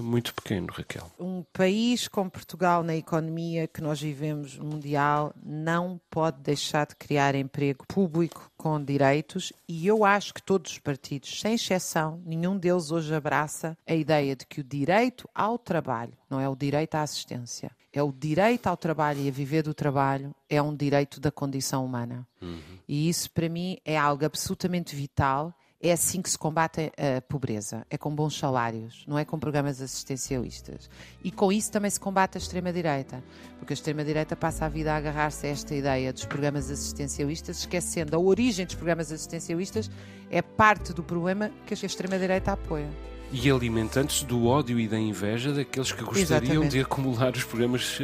muito 0.03 0.33
pequeno, 0.33 0.67
Raquel. 0.71 1.11
Um 1.19 1.43
país 1.53 2.07
como 2.07 2.29
Portugal, 2.29 2.83
na 2.83 2.95
economia 2.95 3.67
que 3.67 3.81
nós 3.81 4.01
vivemos 4.01 4.57
mundial, 4.57 5.33
não 5.43 5.99
pode 6.09 6.41
deixar 6.41 6.87
de 6.87 6.95
criar 6.95 7.35
emprego 7.35 7.85
público 7.87 8.51
com 8.57 8.83
direitos 8.83 9.51
e 9.67 9.85
eu 9.85 10.03
acho 10.03 10.33
que 10.33 10.41
todos 10.41 10.71
os 10.71 10.79
partidos, 10.79 11.39
sem 11.39 11.55
exceção, 11.55 12.21
nenhum 12.25 12.57
deles 12.57 12.91
hoje 12.91 13.13
abraça 13.13 13.77
a 13.87 13.93
ideia 13.93 14.35
de 14.35 14.45
que 14.45 14.61
o 14.61 14.63
direito 14.63 15.29
ao 15.33 15.57
trabalho 15.57 16.13
não 16.29 16.39
é 16.39 16.49
o 16.49 16.55
direito 16.55 16.95
à 16.95 17.01
assistência 17.01 17.71
é 17.97 18.03
o 18.03 18.11
direito 18.11 18.67
ao 18.67 18.75
trabalho 18.75 19.21
e 19.21 19.29
a 19.29 19.31
viver 19.31 19.63
do 19.63 19.73
trabalho, 19.73 20.35
é 20.49 20.61
um 20.61 20.75
direito 20.75 21.17
da 21.21 21.31
condição 21.31 21.85
humana. 21.85 22.27
Uhum. 22.41 22.59
E 22.85 23.07
isso, 23.07 23.31
para 23.31 23.47
mim, 23.47 23.77
é 23.85 23.97
algo 23.97 24.25
absolutamente 24.25 24.93
vital. 24.93 25.53
É 25.85 25.91
assim 25.91 26.19
que 26.19 26.31
se 26.31 26.37
combate 26.37 26.91
a 26.97 27.21
pobreza, 27.21 27.85
é 27.91 27.95
com 27.95 28.09
bons 28.09 28.35
salários, 28.39 29.05
não 29.07 29.19
é 29.19 29.23
com 29.23 29.37
programas 29.37 29.79
assistencialistas. 29.79 30.89
E 31.23 31.29
com 31.29 31.51
isso 31.51 31.71
também 31.71 31.91
se 31.91 31.99
combate 31.99 32.37
a 32.37 32.39
extrema-direita, 32.39 33.23
porque 33.59 33.71
a 33.71 33.75
extrema-direita 33.75 34.35
passa 34.35 34.65
a 34.65 34.67
vida 34.67 34.91
a 34.91 34.97
agarrar-se 34.97 35.45
a 35.45 35.49
esta 35.51 35.75
ideia 35.75 36.11
dos 36.11 36.25
programas 36.25 36.71
assistencialistas, 36.71 37.59
esquecendo 37.59 38.15
a 38.15 38.19
origem 38.19 38.65
dos 38.65 38.73
programas 38.73 39.11
assistencialistas 39.11 39.91
é 40.31 40.41
parte 40.41 40.91
do 40.91 41.03
problema 41.03 41.51
que 41.67 41.75
a 41.75 41.85
extrema-direita 41.85 42.53
apoia 42.53 42.89
e 43.31 43.51
alimentando-se 43.51 44.23
do 44.25 44.45
ódio 44.47 44.79
e 44.79 44.87
da 44.87 44.99
inveja 44.99 45.51
daqueles 45.51 45.91
que 45.91 46.03
gostariam 46.03 46.63
Exatamente. 46.63 46.71
de 46.71 46.79
acumular 46.79 47.33
os 47.35 47.43
programas 47.43 47.99
uh, 47.99 48.03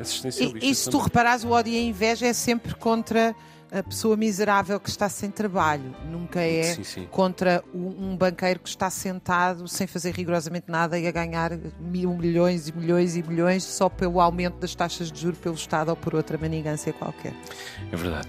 assistencialistas. 0.00 0.62
E, 0.62 0.70
e 0.70 0.74
se 0.74 0.90
tu 0.90 0.98
reparares, 0.98 1.42
o 1.42 1.50
ódio 1.50 1.72
e 1.72 1.78
a 1.78 1.82
inveja 1.82 2.26
é 2.26 2.32
sempre 2.32 2.74
contra 2.74 3.34
a 3.70 3.82
pessoa 3.82 4.16
miserável 4.16 4.78
que 4.78 4.88
está 4.88 5.08
sem 5.08 5.30
trabalho, 5.30 5.94
nunca 6.10 6.40
é 6.40 6.62
sim, 6.62 6.84
sim. 6.84 7.08
contra 7.10 7.64
um 7.74 8.16
banqueiro 8.16 8.60
que 8.60 8.68
está 8.68 8.88
sentado 8.90 9.66
sem 9.66 9.86
fazer 9.86 10.14
rigorosamente 10.14 10.66
nada 10.68 10.98
e 10.98 11.06
a 11.06 11.10
ganhar 11.10 11.52
mil 11.80 12.14
milhões 12.16 12.68
e 12.68 12.72
milhões 12.72 13.16
e 13.16 13.22
milhões 13.22 13.64
só 13.64 13.88
pelo 13.88 14.20
aumento 14.20 14.58
das 14.58 14.74
taxas 14.74 15.10
de 15.10 15.20
juros 15.20 15.38
pelo 15.38 15.54
Estado 15.54 15.88
ou 15.88 15.96
por 15.96 16.14
outra 16.14 16.38
manigância 16.38 16.92
qualquer. 16.92 17.32
É 17.90 17.96
verdade. 17.96 18.28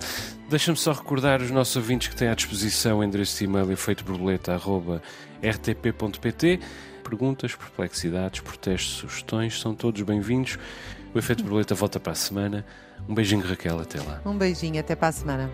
Deixa-me 0.50 0.78
só 0.78 0.94
recordar 0.94 1.42
os 1.42 1.52
nossos 1.52 1.76
ouvintes 1.76 2.08
que 2.08 2.16
têm 2.16 2.30
à 2.30 2.36
disposição 2.36 3.00
o 3.00 3.04
endereço 3.04 3.38
de 3.38 3.44
e-mail 3.44 3.70
efeitoborboleta.rtp.pt. 3.72 6.60
Perguntas, 7.04 7.56
perplexidades, 7.56 8.40
protestos, 8.42 8.96
sugestões 8.96 9.60
são 9.60 9.76
todos 9.76 10.02
bem-vindos. 10.02 10.58
O 11.14 11.20
Efeito 11.20 11.44
Borboleta 11.44 11.76
volta 11.76 12.00
para 12.00 12.14
a 12.14 12.16
semana. 12.16 12.66
Um 13.08 13.16
beijinho, 13.16 13.46
Raquel. 13.46 13.80
Até 13.80 14.02
lá. 14.02 14.22
Um 14.26 14.38
beijinho. 14.38 14.80
Até 14.80 14.96
para 14.96 15.08
a 15.10 15.12
semana. 15.12 15.50